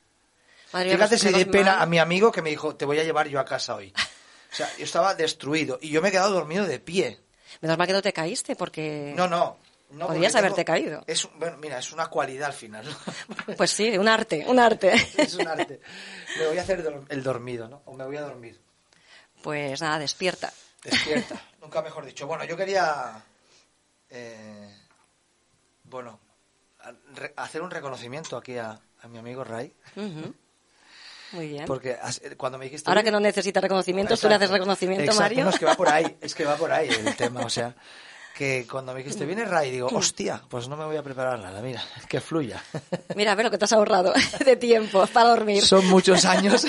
[0.72, 3.04] Madre Fíjate pues si di pena a mi amigo que me dijo, te voy a
[3.04, 3.94] llevar yo a casa hoy.
[4.52, 7.20] O sea, yo estaba destruido y yo me he quedado dormido de pie.
[7.62, 9.12] Menos mal que no te caíste porque...
[9.16, 9.58] No, no.
[9.90, 11.04] no Podrías haberte caído.
[11.08, 12.86] Es, bueno, mira, es una cualidad al final.
[12.86, 13.56] ¿no?
[13.58, 14.94] Pues sí, un arte, un arte.
[15.18, 15.82] es un arte.
[16.38, 17.82] Me voy a hacer el dormido, ¿no?
[17.86, 18.62] O me voy a dormir.
[19.42, 20.54] Pues nada, despierta.
[20.84, 21.42] Despierta.
[21.62, 22.28] Nunca mejor dicho.
[22.28, 23.24] Bueno, yo quería...
[24.10, 24.76] eh,
[25.84, 26.20] bueno,
[27.38, 29.74] hacer un reconocimiento aquí a, a mi amigo Ray.
[31.32, 31.66] Muy bien.
[31.66, 32.90] Porque as- cuando me dijiste...
[32.90, 35.44] Ahora "Oye, que no necesita reconocimientos, tú le haces reconocimiento, Exacto, Mario.
[35.46, 37.74] No, es que va por ahí, es que va por ahí el tema, o sea,
[38.36, 41.62] que cuando me dijiste, viene Ray, digo, hostia, pues no me voy a preparar nada,
[41.62, 42.62] mira, que fluya.
[43.16, 44.14] Mira, a ver lo que te has ahorrado
[44.46, 45.64] de tiempo para dormir.
[45.66, 46.66] Son muchos años.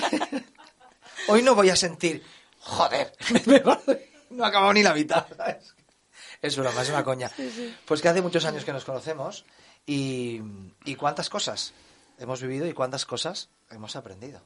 [1.28, 2.22] Hoy no voy a sentir,
[2.64, 3.12] joder,
[4.30, 5.74] no ha acabado ni la mitad, ¿sabes?
[6.42, 7.30] Es broma, es una coña.
[7.86, 9.44] Pues que hace muchos años que nos conocemos
[9.86, 10.40] y,
[10.84, 11.72] y cuántas cosas
[12.18, 14.40] hemos vivido y cuántas cosas hemos aprendido.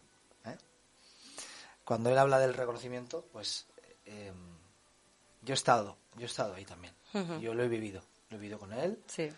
[0.45, 0.57] ¿eh?
[1.85, 3.67] Cuando él habla del reconocimiento, pues
[4.07, 4.33] eh,
[5.43, 6.95] yo he estado, yo he estado ahí también.
[7.41, 9.29] Yo lo he vivido, lo he vivido con él, Sí,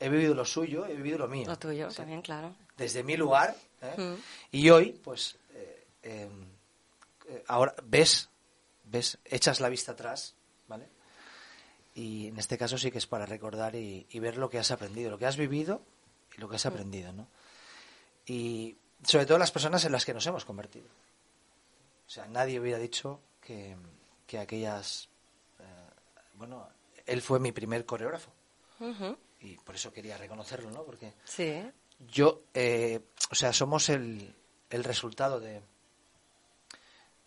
[0.00, 1.46] he vivido lo suyo, he vivido lo mío.
[1.46, 2.54] lo tuyo Sí también, claro.
[2.76, 3.54] desde mi lugar.
[3.82, 4.16] ¿eh?
[4.50, 5.36] Y hoy, pues,
[6.02, 6.28] eh,
[7.46, 8.30] ahora ves,
[8.84, 10.34] ves, echas la vista atrás,
[10.68, 10.88] ¿vale?
[11.94, 14.70] Y en este caso sí que es para recordar y, y ver lo que has
[14.70, 15.82] aprendido, lo que has vivido
[16.36, 17.28] y lo que has aprendido, ¿no?
[18.26, 20.86] Y sobre todo las personas en las que nos hemos convertido.
[22.06, 23.76] O sea, nadie hubiera dicho que,
[24.26, 25.08] que aquellas...
[25.58, 25.64] eh,
[26.34, 26.68] bueno,
[27.06, 28.30] él fue mi primer coreógrafo
[29.40, 30.82] y por eso quería reconocerlo, ¿no?
[30.84, 31.62] Porque Sí,
[32.08, 34.34] yo, eh, o sea, somos el,
[34.70, 35.62] el resultado de,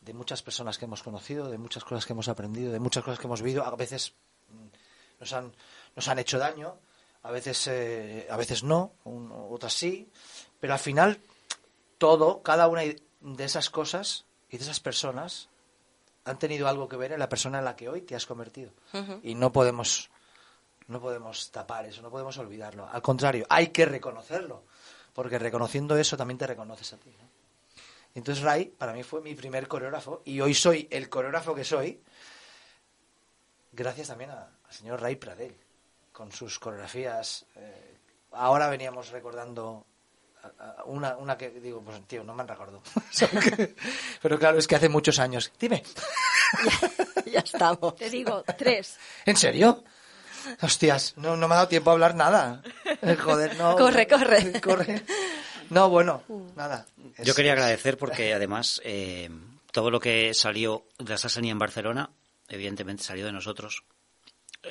[0.06, 3.20] de muchas personas que hemos conocido, de muchas cosas que hemos aprendido, de muchas cosas
[3.20, 3.66] que hemos vivido.
[3.66, 4.14] A veces
[4.50, 4.68] mm,
[5.20, 5.54] nos han,
[5.96, 6.78] nos han hecho daño,
[7.24, 10.10] a veces, eh, a veces no, un- otras sí,
[10.60, 11.20] pero al final
[11.98, 15.50] todo, cada una de esas cosas y de esas personas
[16.24, 18.72] han tenido algo que ver en la persona en la que hoy te has convertido.
[19.24, 20.10] Y no podemos
[20.88, 22.88] no podemos tapar eso, no podemos olvidarlo.
[22.88, 24.64] Al contrario, hay que reconocerlo,
[25.14, 27.10] porque reconociendo eso también te reconoces a ti.
[27.10, 27.28] ¿no?
[28.16, 32.02] Entonces Ray para mí fue mi primer coreógrafo y hoy soy el coreógrafo que soy
[33.72, 35.56] gracias también a- al señor Ray Pradell,
[36.12, 37.46] con sus coreografías.
[37.56, 37.98] eh,
[38.32, 39.86] ahora veníamos recordando
[40.44, 42.82] a- a una, una que digo, pues tío, no me han recordado.
[44.22, 45.52] Pero claro, es que hace muchos años.
[45.60, 45.84] Dime,
[47.26, 47.96] ya estamos.
[47.96, 48.98] Te digo, tres.
[49.26, 49.84] ¿en serio?
[50.62, 52.62] Hostias, no, no me ha dado tiempo a hablar nada.
[53.02, 53.76] Eh, Joder, no.
[53.76, 54.62] Corre, corre.
[54.62, 55.04] Corre.
[55.70, 56.24] No, bueno,
[56.56, 56.86] nada.
[57.18, 59.30] Es- Yo quería agradecer porque además eh,
[59.72, 62.10] todo lo que salió de la Sassania en Barcelona,
[62.48, 63.84] evidentemente salió de nosotros.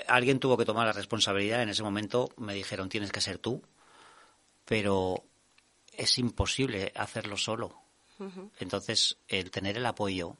[0.09, 1.62] Alguien tuvo que tomar la responsabilidad.
[1.62, 3.62] En ese momento me dijeron tienes que ser tú,
[4.64, 5.24] pero
[5.92, 7.80] es imposible hacerlo solo.
[8.61, 10.36] Entonces, el tener el apoyo,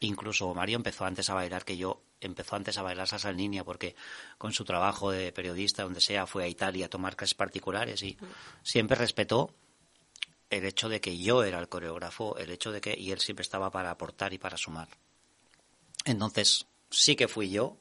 [0.00, 3.64] incluso Mario empezó antes a bailar que yo, empezó antes a bailar salsa en línea
[3.64, 3.96] porque
[4.38, 8.16] con su trabajo de periodista, donde sea, fue a Italia a tomar clases particulares y
[8.62, 9.54] siempre respetó
[10.50, 13.42] el hecho de que yo era el coreógrafo, el hecho de que y él siempre
[13.42, 14.88] estaba para aportar y para sumar.
[16.04, 17.76] Entonces, sí que fui yo,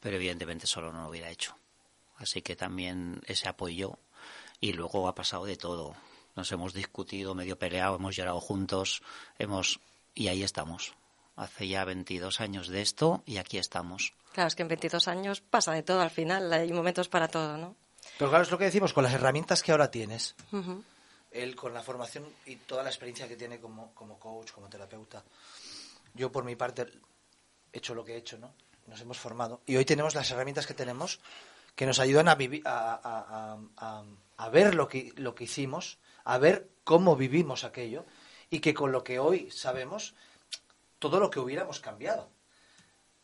[0.00, 1.56] pero evidentemente solo no lo hubiera hecho.
[2.16, 3.98] Así que también ese apoyo
[4.60, 5.94] y luego ha pasado de todo.
[6.36, 9.02] Nos hemos discutido, medio peleado, hemos llorado juntos,
[9.38, 9.80] hemos
[10.14, 10.94] y ahí estamos.
[11.36, 14.12] Hace ya 22 años de esto y aquí estamos.
[14.32, 17.56] Claro, es que en 22 años pasa de todo al final, hay momentos para todo,
[17.56, 17.76] ¿no?
[18.18, 20.82] Pero claro, es lo que decimos, con las herramientas que ahora tienes, Ujú.
[21.42, 25.22] Él con la formación y toda la experiencia que tiene como, como coach, como terapeuta,
[26.14, 26.86] yo por mi parte
[27.72, 28.52] he hecho lo que he hecho, ¿no?
[28.86, 31.20] Nos hemos formado y hoy tenemos las herramientas que tenemos
[31.76, 34.04] que nos ayudan a, vivi- a, a- a- a-
[34.38, 38.04] a ver lo que, lo que hicimos, a ver cómo vivimos aquello
[38.50, 40.14] y que con lo que hoy sabemos,
[40.98, 42.30] todo lo que hubiéramos cambiado.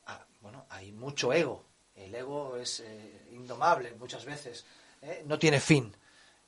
[0.06, 1.64] Ah, bueno, hay mucho ego.
[1.96, 4.64] El ego es eh, indomable muchas veces.
[5.02, 5.22] ¿eh?
[5.26, 5.96] No tiene fin.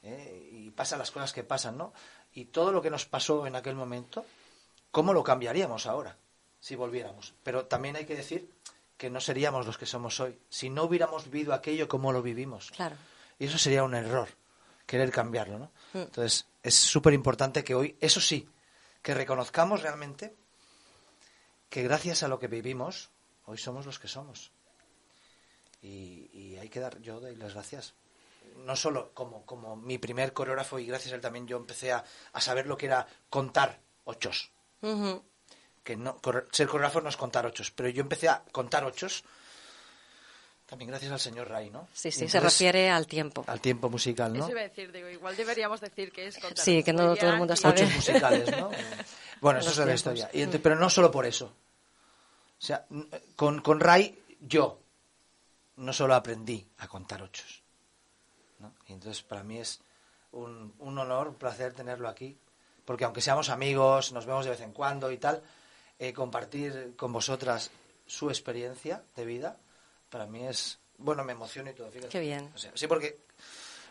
[0.06, 0.48] ¿Eh?
[0.52, 1.92] Y pasan las cosas que pasan, ¿no?
[2.32, 4.24] Y todo lo que nos pasó en aquel momento,
[4.90, 6.16] ¿cómo lo cambiaríamos ahora
[6.60, 7.34] si volviéramos?
[7.42, 8.50] Pero también hay que decir
[8.96, 10.38] que no seríamos los que somos hoy.
[10.48, 12.70] Si no hubiéramos vivido aquello como lo vivimos.
[12.70, 12.96] Claro.
[13.38, 14.28] Y eso sería un error,
[14.86, 15.70] querer cambiarlo, ¿no?
[15.92, 15.98] Mm.
[16.04, 18.48] Entonces, es súper importante que hoy, eso sí,
[19.02, 20.34] que reconozcamos realmente
[21.68, 23.10] que gracias a lo que vivimos,
[23.44, 24.50] hoy somos los que somos.
[25.82, 27.94] Y, y hay que dar, yo doy las gracias.
[28.56, 32.04] No solo como, como mi primer coreógrafo y gracias a él también yo empecé a,
[32.32, 34.50] a saber lo que era contar ochos.
[35.84, 39.24] Que no, ser coreógrafo no es contar ochos, pero yo empecé a contar ochos
[40.66, 41.88] también gracias al señor Ray, ¿no?
[41.92, 43.44] Sí, sí, se refiere al tiempo.
[43.46, 44.44] al tiempo musical, ¿no?
[44.44, 47.30] Eso iba a decir, digo, igual deberíamos decir que es contar Sí, que no todo
[47.30, 47.82] el mundo sabe.
[47.82, 48.70] Ochos musicales, ¿no?
[49.40, 50.30] Bueno, eso es la historia.
[50.32, 51.46] Y pero no solo por eso.
[52.58, 52.86] O sea,
[53.36, 54.80] con, con Ray, yo
[55.76, 57.62] no solo aprendí a contar ochos.
[58.58, 58.74] ¿No?
[58.86, 59.80] Y entonces para mí es
[60.32, 62.36] un, un honor, un placer tenerlo aquí.
[62.84, 65.42] Porque aunque seamos amigos, nos vemos de vez en cuando y tal,
[65.98, 67.70] eh, compartir con vosotras
[68.06, 69.56] su experiencia de vida,
[70.08, 71.90] para mí es, bueno, me emociona y todo.
[71.90, 72.10] Fíjate.
[72.10, 72.50] Qué bien.
[72.54, 73.18] O sea, sí, porque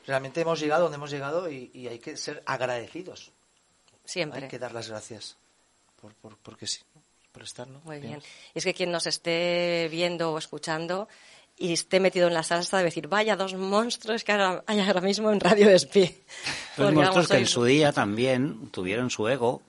[0.07, 3.33] realmente hemos llegado donde hemos llegado y, y hay que ser agradecidos
[4.05, 4.43] Siempre.
[4.43, 5.37] Hay que dar las gracias.
[5.99, 6.81] Por, por, porque sí,
[7.31, 7.81] por estar, ¿no?
[7.83, 8.21] Muy bien.
[8.53, 11.07] Y es que quien nos esté viendo o escuchando
[11.57, 15.01] y esté metido en la salsa debe decir, vaya dos monstruos que ahora- hay ahora
[15.01, 16.15] mismo en Radio Despí.
[16.75, 19.61] Porque, monstruos que en su día también tuvieron su ego,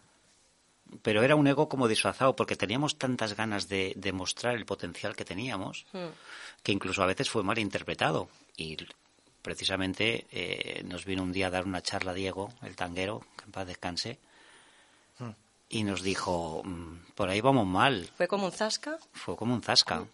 [1.03, 5.24] pero era un ego como disfrazado, porque teníamos tantas ganas de demostrar el potencial que
[5.24, 6.07] teníamos, Hmm.
[6.62, 8.28] que incluso a veces fue mal interpretado.
[8.57, 8.76] Y
[9.43, 13.53] precisamente eh, nos vino un día a dar una charla Diego, el tanguero, que en
[13.53, 14.18] paz descanse,
[15.18, 15.30] Hmm.
[15.68, 18.11] y nos dijo, "Mm, por ahí vamos mal.
[18.16, 18.99] Fue como un zasca.
[19.12, 20.05] Fue como un zasca,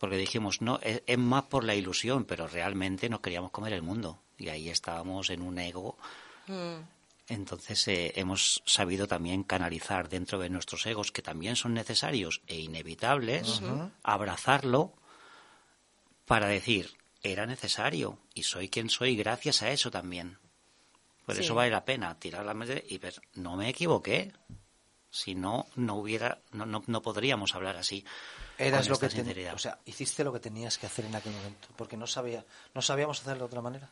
[0.00, 3.82] porque dijimos, no, es, es más por la ilusión, pero realmente nos queríamos comer el
[3.82, 4.18] mundo.
[4.38, 5.96] Y ahí estábamos en un ego
[6.48, 6.80] Mm.
[7.28, 12.58] entonces eh, hemos sabido también canalizar dentro de nuestros egos, que también son necesarios e
[12.58, 13.60] inevitables,
[14.02, 14.92] abrazarlo
[16.26, 20.38] para decir, era necesario y soy quien soy gracias a eso también.
[21.26, 21.42] Por Sí.
[21.42, 24.32] eso vale la pena tirar la mente y ver, no me equivoqué.
[25.10, 28.04] Si no, no hubiera, no, no, no podríamos hablar así.
[28.60, 31.68] Eras lo que ten- o sea, hiciste lo que tenías que hacer en aquel momento,
[31.76, 32.44] porque no sabía,
[32.74, 33.88] no sabíamos hacerlo de otra manera.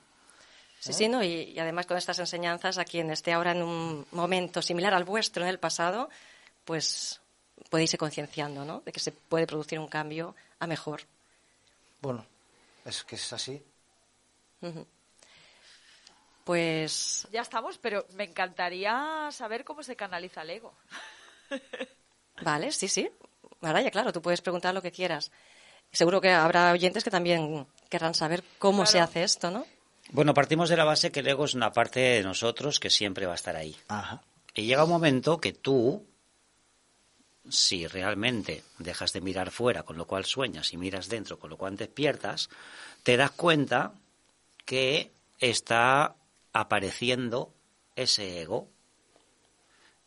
[0.81, 1.25] Sí, sí, ¿no?
[1.25, 5.05] Y, y además con estas enseñanzas, a quien esté ahora en un momento similar al
[5.05, 6.09] vuestro en el pasado,
[6.65, 7.21] pues
[7.71, 8.81] puede irse concienciando, ¿no?
[8.81, 11.03] De que se puede producir un cambio a mejor.
[12.01, 12.25] Bueno,
[12.85, 13.63] es que es así.
[16.45, 20.75] Pues Ya estamos, pero me encantaría saber cómo se canaliza el ego.
[22.43, 23.11] Vale, sí, sí.
[23.61, 25.31] Ahora ya, claro, tú puedes preguntar lo que quieras.
[25.93, 29.67] Seguro que habrá oyentes que también querrán saber cómo se hace esto, ¿no?
[30.11, 33.27] Bueno, partimos de la base que el ego es una parte de nosotros que siempre
[33.27, 33.77] va a estar ahí.
[33.89, 34.23] Ajá.
[34.55, 36.07] Y llega un momento que tú,
[37.49, 41.57] si realmente dejas de mirar fuera, con lo cual sueñas, y miras dentro, con lo
[41.57, 42.49] cual despiertas,
[43.03, 43.93] te das cuenta
[44.65, 46.17] que está
[46.53, 47.53] apareciendo
[47.97, 48.69] ese ego.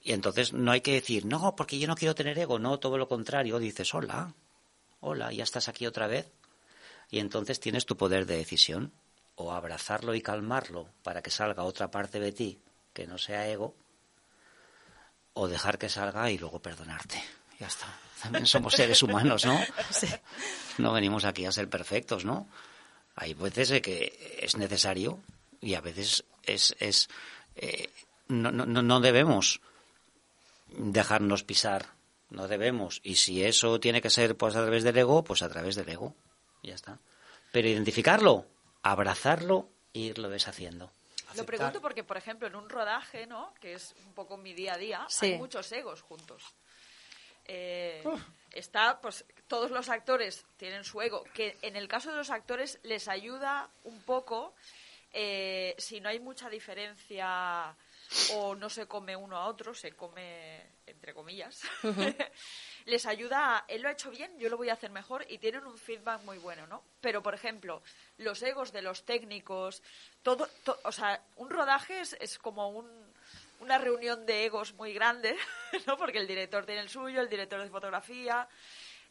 [0.04, 2.98] Y entonces no hay que decir, no, porque yo no quiero tener ego, no, todo
[2.98, 4.34] lo contrario, dices, hola,
[5.00, 6.32] hola, ya estás aquí otra vez.
[7.10, 8.92] Y entonces tienes tu poder de decisión,
[9.36, 12.60] o abrazarlo y calmarlo para que salga otra parte de ti
[12.94, 13.76] que no sea ego,
[15.34, 17.22] o dejar que salga y luego perdonarte.
[17.60, 17.88] Ya está.
[18.22, 19.60] También somos seres humanos, ¿no?
[20.78, 22.48] No venimos aquí a ser perfectos, ¿no?
[23.16, 25.20] Hay veces que es necesario
[25.60, 27.10] y a veces es, es
[27.56, 27.90] eh,
[28.30, 29.62] no, no, no debemos
[30.72, 31.86] dejarnos pisar,
[32.30, 33.00] no debemos.
[33.04, 35.90] Y si eso tiene que ser pues a través del ego, pues a través del
[35.90, 36.16] ego.
[36.64, 37.00] Ya está.
[37.52, 38.46] Pero identificarlo,
[38.84, 40.92] abrazarlo e irlo deshaciendo.
[41.36, 43.54] Lo pregunto porque, por ejemplo, en un rodaje, ¿no?
[43.62, 45.28] Que es un poco mi día a día, Sí.
[45.28, 46.44] hay muchos egos juntos.
[47.46, 48.04] Eh,
[48.52, 52.80] está, pues, todos los actores tienen su ego, que en el caso de los actores
[52.84, 54.54] les ayuda un poco
[55.14, 57.76] eh, si no hay mucha diferencia
[58.34, 61.62] o no se come uno a otro, se come entre comillas.
[62.86, 65.38] les ayuda a, él lo ha hecho bien, yo lo voy a hacer mejor y
[65.38, 66.84] tienen un feedback muy bueno, ¿no?
[67.00, 67.82] Pero, por ejemplo,
[68.18, 69.82] los egos de los técnicos,
[70.24, 72.88] todo, to- o sea, un rodaje es, es como un,
[73.60, 75.36] una reunión de egos muy grande,
[75.88, 75.98] ¿no?
[75.98, 78.48] Porque el director tiene el suyo, el director de fotografía,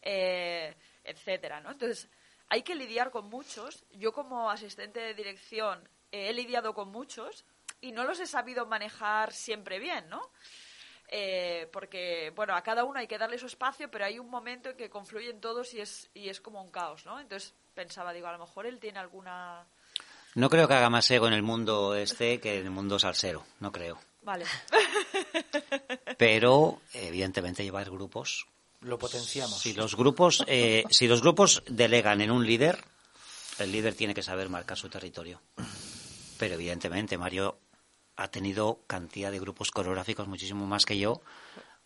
[0.03, 0.75] eh,
[1.05, 1.71] etcétera, ¿no?
[1.71, 2.09] Entonces,
[2.49, 3.85] hay que lidiar con muchos.
[3.93, 7.45] Yo como asistente de dirección eh, he lidiado con muchos
[7.81, 10.31] y no los he sabido manejar siempre bien, ¿no?
[11.13, 14.71] Eh, porque, bueno, a cada uno hay que darle su espacio, pero hay un momento
[14.71, 17.19] en que confluyen todos y es, y es como un caos, ¿no?
[17.19, 19.67] Entonces pensaba, digo, a lo mejor él tiene alguna...
[20.37, 23.45] No creo que haga más ego en el mundo este que en el mundo salsero,
[23.59, 23.99] no creo.
[24.23, 24.45] Vale.
[26.19, 28.47] Pero, evidentemente, llevar grupos.
[28.83, 29.59] Lo potenciamos.
[29.59, 32.85] Si los grupos, eh, si los grupos delegan en un líder,
[33.59, 35.43] el líder tiene que saber marcar su territorio.
[36.39, 37.59] Pero, evidentemente, Mario
[38.21, 41.23] ha tenido cantidad de grupos coreográficos muchísimo más que yo.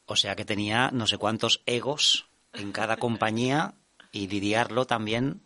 [0.07, 3.75] O sea que tenía no sé cuántos egos en cada compañía
[4.11, 5.43] y lidiarlo también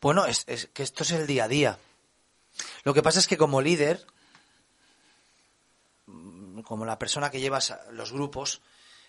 [0.00, 1.78] Bueno, es, que esto es el día a día.
[2.84, 4.04] Lo que pasa es que como líder,
[6.06, 8.60] mm, como la persona que llevas los grupos,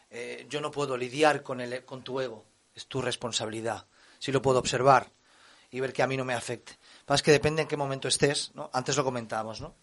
[0.09, 2.45] eh, yo no puedo lidiar con, el, con tu ego.
[2.73, 3.85] Es tu responsabilidad.
[4.19, 5.11] Sí lo puedo observar
[5.71, 6.71] y ver que a mí no me afecte.
[6.71, 8.69] Lo que pasa es que depende en qué momento estés, ¿no?
[8.71, 9.75] Antes lo comentábamos, ¿no?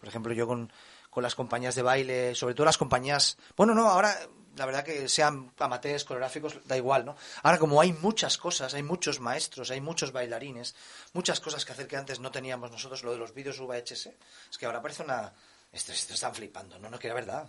[0.00, 0.72] Por ejemplo, yo con,
[1.10, 3.36] con las compañías de baile, sobre todo las compañías...
[3.56, 4.16] Bueno, no, ahora
[4.56, 7.16] la verdad que sean amateurs, coreográficos, da igual, ¿no?
[7.42, 10.74] Ahora como hay muchas cosas, hay muchos maestros, hay muchos bailarines,
[11.12, 14.06] muchas cosas que hacer que antes no teníamos nosotros, lo de los vídeos VHS,
[14.50, 15.32] es que ahora parece una...
[15.72, 17.48] Esto están flipando, no, no, que era verdad.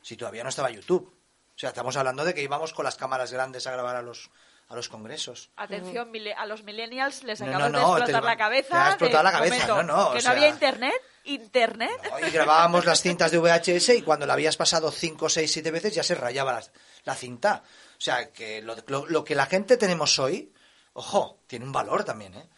[0.00, 1.12] Si todavía no estaba YouTube.
[1.54, 4.30] O sea, estamos hablando de que íbamos con las cámaras grandes a grabar a los,
[4.68, 5.50] a los congresos.
[5.56, 8.86] Atención, a los millennials les No, acaba no, de no, explotar te- la te cabeza.
[8.86, 10.94] ha explotado la cabeza, momento, no, no, o Que sea- no había internet.
[11.26, 11.90] Internet.
[12.26, 15.94] Y grabábamos las cintas de VHS y cuando la habías pasado 5, 6, 7 veces
[15.94, 16.62] ya se rayaba la,
[17.04, 17.62] la cinta.
[17.96, 20.52] O sea, que lo, lo- lo que la gente tenemos hoy,
[20.92, 22.48] ojo, tiene un valor también, ¿eh?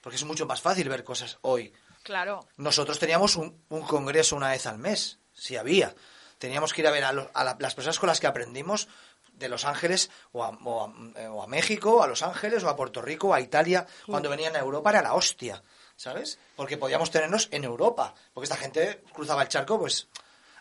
[0.00, 1.72] Porque es mucho más fácil ver cosas hoy.
[2.02, 2.46] Claro.
[2.56, 5.94] Nosotros teníamos un, un congreso una vez al mes, si había.
[6.38, 8.88] Teníamos que ir a ver a, los- a la- las personas con las que aprendimos
[9.36, 12.68] de Los Ángeles o a, o a- eh, o a México, a Los Ángeles o
[12.68, 13.86] a Puerto Rico, o a Italia.
[14.06, 15.62] Cuando venían a Europa era la hostia,
[15.96, 16.38] ¿sabes?
[16.56, 18.14] Porque podíamos tenernos en Europa.
[18.32, 20.08] Porque esta gente cruzaba el charco, pues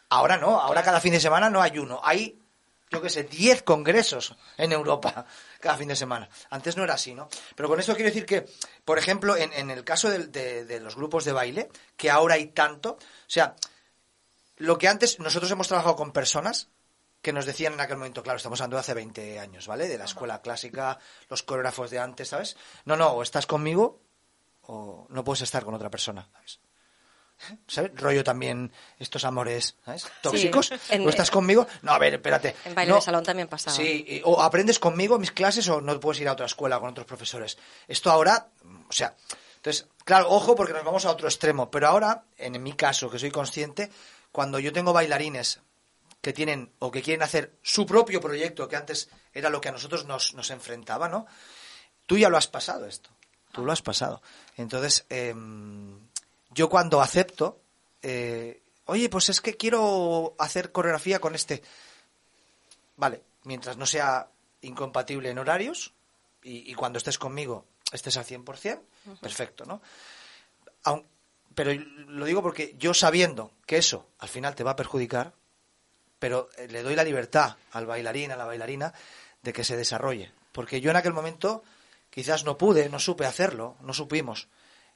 [0.09, 0.59] ahora no.
[0.59, 1.99] Ahora cada fin de semana no hay uno.
[2.03, 2.39] Hay,
[2.91, 5.25] yo qué sé, 10 congresos en Europa
[5.59, 6.29] cada fin de semana.
[6.49, 7.27] Antes no era así, ¿no?
[7.55, 8.45] Pero con esto quiero decir que,
[8.85, 10.27] por ejemplo, en, en el caso de,
[10.65, 12.97] de los grupos de baile, que ahora hay tanto, o
[13.27, 13.55] sea,
[14.57, 16.69] lo que antes nosotros hemos trabajado con personas
[17.23, 19.87] que nos decían en aquel momento, claro, estamos hablando de hace 20 años, ¿vale?
[19.87, 20.99] De la escuela clásica,
[21.29, 22.55] los coreógrafos de antes, ¿sabes?
[22.85, 23.99] No, no, o estás conmigo
[24.63, 26.59] o no puedes estar con otra persona, ¿sabes?
[27.67, 27.91] ¿Sabes?
[27.95, 30.07] Rollo también estos amores, ¿sabes?
[30.21, 30.71] Tóxicos.
[30.89, 31.65] en- o estás conmigo.
[31.81, 32.55] No, a ver, espérate.
[32.65, 33.75] En baile No, de salón también pasaba.
[33.75, 36.89] Sí, y- o aprendes conmigo mis clases o no puedes ir a otra escuela con
[36.91, 37.57] otros profesores.
[37.87, 38.47] Esto ahora,
[38.87, 39.15] o sea,
[39.55, 43.19] entonces, claro, ojo porque nos vamos a otro extremo, pero ahora, en mi caso, que
[43.19, 43.89] soy consciente,
[44.31, 45.59] cuando yo tengo bailarines
[46.23, 49.73] que tienen o que quieren hacer su propio proyecto, que antes era lo que a
[49.73, 51.27] nosotros nos, nos enfrentaba, ¿no?
[52.07, 53.09] Tú ya lo has pasado esto,
[53.51, 54.21] tú lo has pasado.
[54.55, 55.99] Entonces, em,
[56.51, 57.59] yo cuando acepto,
[58.01, 61.61] eh, oye, pues es que quiero hacer coreografía con este,
[62.95, 64.29] Vale, mientras no sea
[64.61, 65.93] incompatible en horarios
[66.41, 68.81] y, y cuando estés conmigo estés al 100%,
[69.19, 69.81] perfecto, ¿no?
[70.85, 71.05] Aun-
[71.53, 75.33] pero lo digo porque yo sabiendo que eso al final te va a perjudicar,
[76.23, 78.93] pero eh, le doy la libertad al bailarín, a la bailarina,
[79.41, 80.31] de que se desarrolle.
[80.53, 81.65] Porque yo en aquel momento
[82.09, 84.47] quizás no pude, no supe hacerlo, no supimos.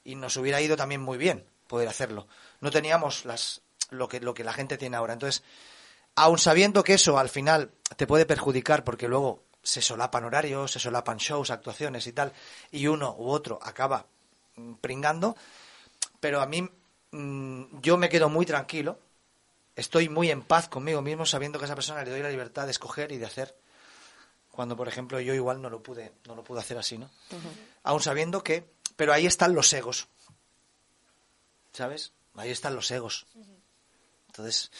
[0.04, 2.28] Y nos hubiera ido también muy bien poder hacerlo.
[2.62, 3.60] No teníamos las,
[3.90, 5.12] lo, que, lo que la gente tiene ahora.
[5.12, 5.42] Entonces,
[6.14, 10.78] aun sabiendo que eso al final te puede perjudicar porque luego se solapan horarios, se
[10.78, 12.32] solapan shows, actuaciones y tal,
[12.70, 14.06] y uno u otro acaba
[14.56, 15.36] mm, pringando,
[16.20, 16.66] pero a mí
[17.10, 18.98] mm, yo me quedo muy tranquilo,
[19.78, 22.66] estoy muy en paz conmigo mismo sabiendo que a esa persona le doy la libertad
[22.66, 23.56] de escoger y de hacer
[24.50, 27.10] cuando por ejemplo yo igual no lo pude no lo pude hacer así, ¿no?
[27.84, 30.08] Aun sabiendo que pero ahí están los egos.
[31.72, 32.12] ¿Sabes?
[32.34, 33.26] Ahí están los egos.
[34.26, 34.72] Entonces,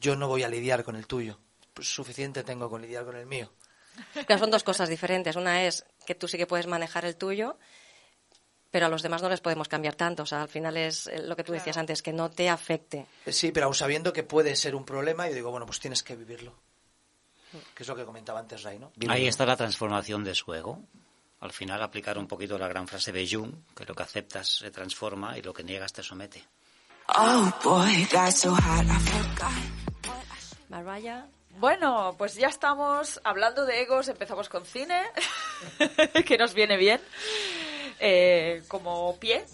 [0.00, 1.38] yo no voy a lidiar con el tuyo.
[1.74, 3.52] Pues suficiente tengo con lidiar con el mío.
[4.26, 5.36] Claro, son dos cosas diferentes.
[5.36, 7.58] Una es que tú sí que puedes manejar el tuyo,
[8.74, 10.24] pero a los demás no les podemos cambiar tanto.
[10.24, 13.06] O sea, al final es eh, lo que tú decías antes, que no te afecte.
[13.28, 16.16] Sí, pero aun sabiendo que puede ser un problema, yo digo, bueno, pues tienes que
[16.16, 16.52] vivirlo.
[17.72, 18.90] Que es lo que comentaba antes Ray, ¿no?
[19.08, 20.82] Ahí está la transformación de su ego.
[21.38, 24.72] Al final aplicar un poquito la gran frase de Jung, que lo que aceptas se
[24.72, 26.42] transforma y lo que niegas te somete.
[27.16, 29.84] Oh boy, got so hot, I forgot.
[31.58, 35.00] Bueno, pues ya estamos hablando de egos, empezamos con cine,
[36.26, 37.00] que nos viene bien,
[38.00, 39.44] eh, como pie.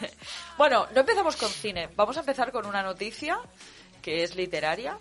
[0.56, 3.38] Bueno, no empezamos con cine, vamos a empezar con una noticia
[4.00, 4.96] que es literaria.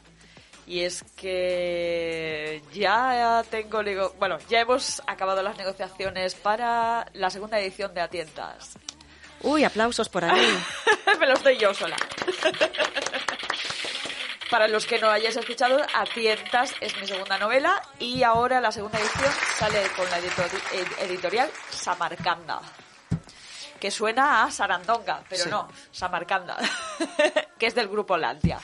[0.67, 3.81] Y es que ya tengo,
[4.19, 8.77] bueno, ya hemos acabado las negociaciones para la segunda edición de Atientas.
[9.43, 10.57] Uy, aplausos por ahí.
[11.19, 11.95] Me los doy yo sola.
[14.49, 18.99] Para los que no hayáis escuchado, Atientas es mi segunda novela y ahora la segunda
[18.99, 22.61] edición sale con la editori- ed- editorial Samarcanda.
[23.85, 25.49] Que suena a Sarandonga, pero Sí.
[25.51, 26.57] no, Samarcanda,
[27.59, 28.57] que es del grupo Lantia.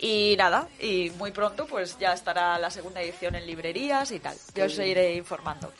[0.00, 4.36] Y nada, y muy pronto pues ya estará la segunda edición en librerías y tal.
[4.52, 5.72] Yo os iré informando.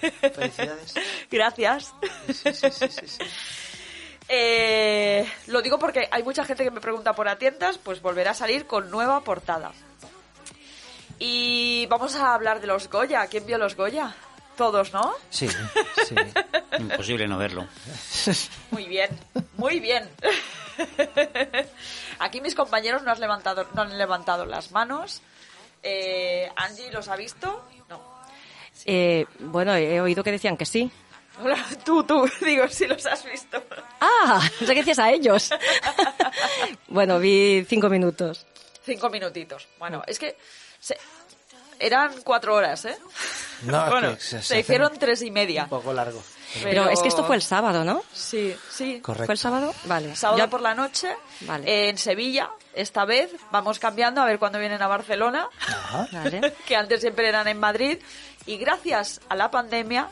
[0.00, 0.94] Felicidades.
[1.30, 1.94] Gracias.
[2.26, 3.18] Sí, sí, sí, sí, sí.
[4.28, 8.34] Eh, lo digo porque hay mucha gente que me pregunta por Atientas, pues volverá a
[8.34, 9.70] salir con nueva portada.
[11.20, 13.28] Y vamos a hablar de los Goya.
[13.28, 14.12] ¿Quién vio los Goya?
[14.56, 15.14] Todos, ¿no?
[15.30, 16.14] Sí, sí.
[16.78, 17.66] Imposible no verlo.
[18.70, 19.10] Muy bien,
[19.56, 20.08] muy bien.
[22.18, 25.20] Aquí mis compañeros no, has levantado, no han levantado las manos.
[25.82, 27.64] Eh, Angie, ¿los ha visto?
[27.88, 28.00] No.
[28.86, 30.90] Eh, bueno, he oído que decían que sí.
[31.84, 33.62] Tú, tú, digo, si los has visto.
[34.00, 35.50] Ah, no sé qué decías a ellos.
[36.88, 38.46] bueno, vi cinco minutos.
[38.84, 39.68] Cinco minutitos.
[39.78, 40.36] Bueno, es que
[40.80, 40.98] se-
[41.78, 42.96] eran cuatro horas, ¿eh?
[43.62, 45.64] No, bueno, que se- se, se hace hicieron tres y media.
[45.64, 46.22] Un poco largo.
[46.62, 48.02] Pero es que esto fue el sábado, ¿no?
[48.14, 49.00] Sí, sí.
[49.00, 49.26] Correcto.
[49.26, 49.74] ¿Fue el sábado?
[49.84, 50.16] Vale.
[50.16, 51.68] Sábado Ya- por la noche Vale.
[51.70, 52.50] eh, en Sevilla.
[52.72, 56.08] Esta vez vamos cambiando a ver cuándo vienen a Barcelona, Ajá.
[56.12, 56.54] Vale.
[56.66, 57.98] que antes siempre eran en Madrid.
[58.46, 60.08] Y gracias a la pandemia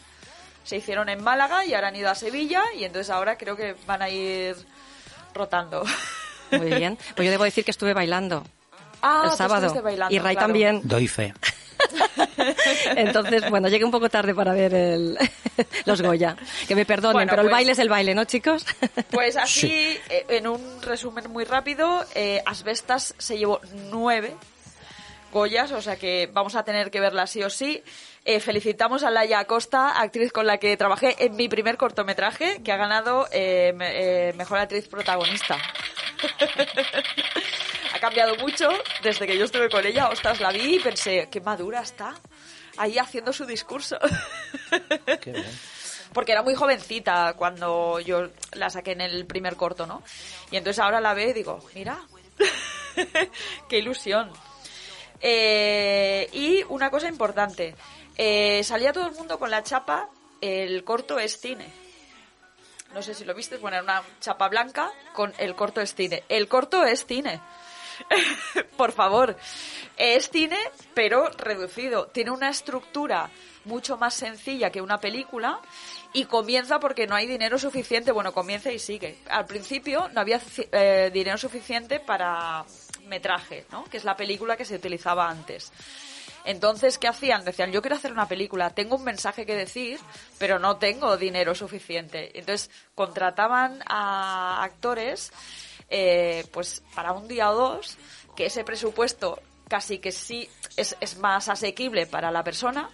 [0.65, 3.77] se hicieron en Málaga y ahora han ido a Sevilla y entonces ahora creo que
[3.87, 4.57] van a ir
[5.33, 5.85] rotando.
[6.51, 6.99] Muy bien.
[7.17, 8.45] Pues yo debo decir que estuve bailando
[9.07, 9.83] Ah, el tú sábado.
[9.83, 10.47] bailando, y Ray claro.
[10.49, 10.81] también.
[10.85, 11.35] Doy fe.
[12.97, 15.19] Entonces, bueno, llegué un poco tarde para ver el,
[15.85, 16.37] los Goya.
[16.67, 18.65] Que me perdonen, Bueno, pero el pues- baile es el baile, ¿no, chicos?
[19.11, 19.71] Pues así,
[20.09, 24.35] eh, en un resumen muy rápido, eh, Asbestas se llevó nueve
[25.33, 27.83] Goyas, o sea que vamos a tener que verla sí o sí.
[28.25, 32.73] Eh, felicitamos a Laia Acosta, actriz con la que trabajé en mi primer cortometraje, que
[32.73, 35.59] ha ganado eh, me- eh, Mejor Actriz Protagonista.
[38.05, 38.69] Ha cambiado mucho
[39.03, 40.11] desde que yo estuve con ella.
[40.11, 42.15] Ostras, la vi y pensé, qué madura está.
[42.77, 43.97] Ahí haciendo su discurso.
[45.23, 45.59] Qué bien.
[46.13, 50.03] porque era muy jovencita cuando yo la saqué en el primer corto, ¿no?
[50.51, 51.99] Y entonces ahora la ve y digo, mira,
[53.69, 54.31] qué ilusión.
[55.21, 57.75] Eh, y una cosa importante,
[58.17, 60.11] eh, salía todo el mundo con la chapa,
[60.43, 61.73] el corto es cine.
[62.93, 66.23] No sé si lo viste, bueno, era una chapa blanca con el corto es cine.
[66.29, 67.41] El corto es cine.
[68.77, 69.37] Por favor.
[69.97, 70.59] Es cine,
[70.95, 72.07] pero reducido.
[72.09, 73.31] Tiene una estructura
[73.65, 75.61] mucho más sencilla que una película
[76.13, 78.13] y comienza porque no hay dinero suficiente.
[78.13, 79.19] Bueno, comienza y sigue.
[79.29, 80.41] Al principio no había
[80.73, 82.65] eh, dinero suficiente para
[83.07, 83.85] metraje, ¿no?
[83.85, 85.73] Que es la película que se utilizaba antes.
[86.45, 87.45] Entonces, ¿qué hacían?
[87.45, 89.99] Decían, yo quiero hacer una película, tengo un mensaje que decir,
[90.39, 92.39] pero no tengo dinero suficiente.
[92.39, 95.33] Entonces, contrataban a actores,
[95.97, 97.97] eh, pues, para un día o dos,
[98.35, 99.39] que ese presupuesto
[99.69, 102.91] casi que sí es, es más asequible para la persona,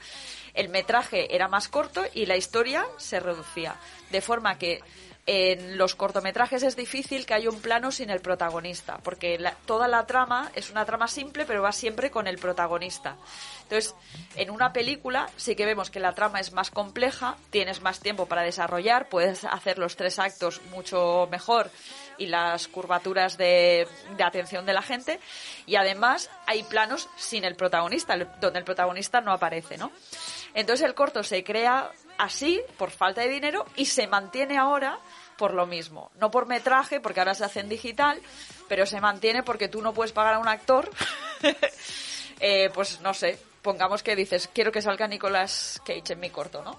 [0.52, 3.74] el metraje era más corto y la historia se reducía.
[4.10, 4.80] De forma que
[5.26, 9.86] en los cortometrajes es difícil que haya un plano sin el protagonista, porque la- toda
[9.86, 13.16] la trama es una trama simple, pero va siempre con el protagonista.
[13.62, 13.94] Entonces,
[14.34, 18.26] en una película sí que vemos que la trama es más compleja, tienes más tiempo
[18.26, 21.70] para desarrollar, puedes hacer los tres actos mucho mejor
[22.20, 23.88] y las curvaturas de,
[24.22, 25.18] atención de la gente,
[25.66, 29.90] y además hay planos sin el protagonista, donde el protagonista no aparece, ¿no?
[30.52, 34.98] Entonces el corto se crea así, por falta de dinero, y se mantiene ahora
[35.38, 36.10] por lo mismo.
[36.20, 38.20] No por metraje, porque ahora se hace en digital,
[38.68, 40.90] pero se mantiene porque tú no puedes pagar a un actor.
[42.40, 46.62] eh, pues no sé, pongamos que dices, quiero que salga Nicolas Cage en mi corto,
[46.62, 46.78] ¿no?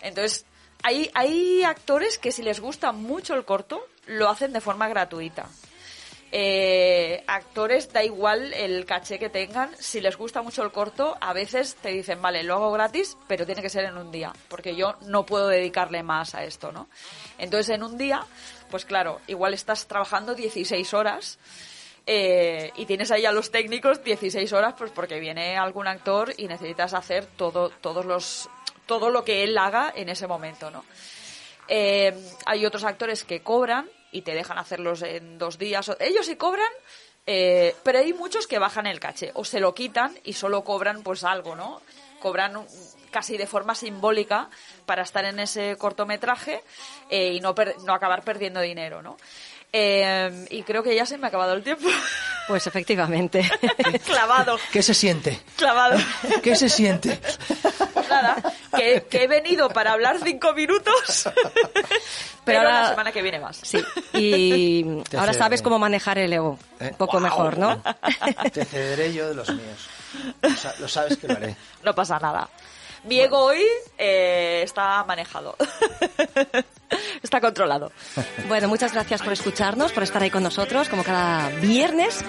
[0.00, 0.44] Entonces,
[0.82, 5.48] hay, hay actores que si les gusta mucho el corto, lo hacen de forma gratuita.
[6.34, 11.34] Eh, actores, da igual el caché que tengan, si les gusta mucho el corto, a
[11.34, 14.74] veces te dicen, vale, lo hago gratis, pero tiene que ser en un día, porque
[14.74, 16.88] yo no puedo dedicarle más a esto, ¿no?
[17.36, 18.24] Entonces, en un día,
[18.70, 21.38] pues claro, igual estás trabajando 16 horas
[22.06, 26.48] eh, y tienes ahí a los técnicos 16 horas, pues porque viene algún actor y
[26.48, 28.48] necesitas hacer todo, todos los,
[28.98, 30.84] todo lo que él haga en ese momento, ¿no?
[31.66, 32.12] Eh,
[32.44, 35.90] hay otros actores que cobran y te dejan hacerlos en dos días.
[35.98, 36.68] Ellos sí cobran,
[37.26, 41.02] eh, pero hay muchos que bajan el caché o se lo quitan y solo cobran
[41.02, 41.80] pues algo, ¿no?
[42.20, 42.66] Cobran
[43.10, 44.50] casi de forma simbólica
[44.84, 46.62] para estar en ese cortometraje
[47.08, 49.16] eh, y no, per- no acabar perdiendo dinero, ¿no?
[49.74, 51.88] Eh, y creo que ya se me ha acabado el tiempo.
[52.48, 53.48] Pues efectivamente.
[54.04, 55.40] clavado, ¿Qué se siente?
[55.56, 55.96] clavado.
[56.42, 57.20] ¿Qué se siente?
[58.10, 58.36] Nada,
[58.76, 61.28] que, que he venido para hablar cinco minutos.
[62.44, 63.58] Pero ahora- la semana que viene más.
[63.62, 63.78] Sí,
[64.12, 66.58] y Te ahora hace- sabes cómo manejar el ego.
[66.80, 66.88] ¿Eh?
[66.90, 67.22] Un poco ¡Guau!
[67.22, 67.80] mejor, ¿no?
[68.52, 69.88] Te cederé yo de los míos.
[70.42, 71.54] Lo sa- Lo sabes que lo haré.
[71.84, 72.48] No pasa nada.
[73.04, 73.64] Mi ego hoy
[73.96, 75.56] eh, está manejado.
[77.22, 77.92] está controlado.
[78.48, 82.24] Bueno, muchas gracias por escucharnos, por estar ahí con nosotros, como cada viernes.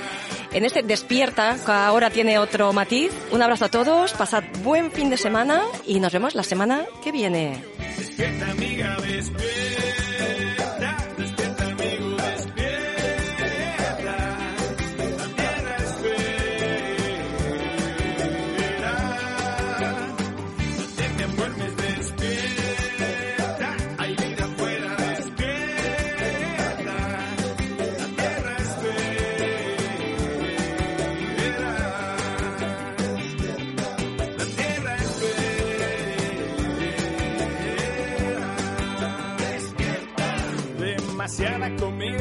[0.52, 3.12] En este Despierta, que ahora tiene otro matiz.
[3.32, 7.12] Un abrazo a todos, pasad buen fin de semana y nos vemos la semana que
[7.12, 7.64] viene.
[7.98, 8.98] Despierta, amiga.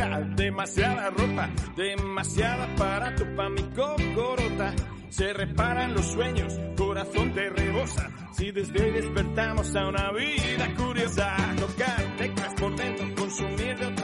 [0.03, 4.75] Demasiada ropa, demasiado aparato pa' mi cocorota.
[5.11, 8.11] Se reparan los sueños, corazón te rebosa.
[8.33, 14.02] Si desde hoy despertamos a una vida curiosa, tocar teclas por dentro, consumir de otra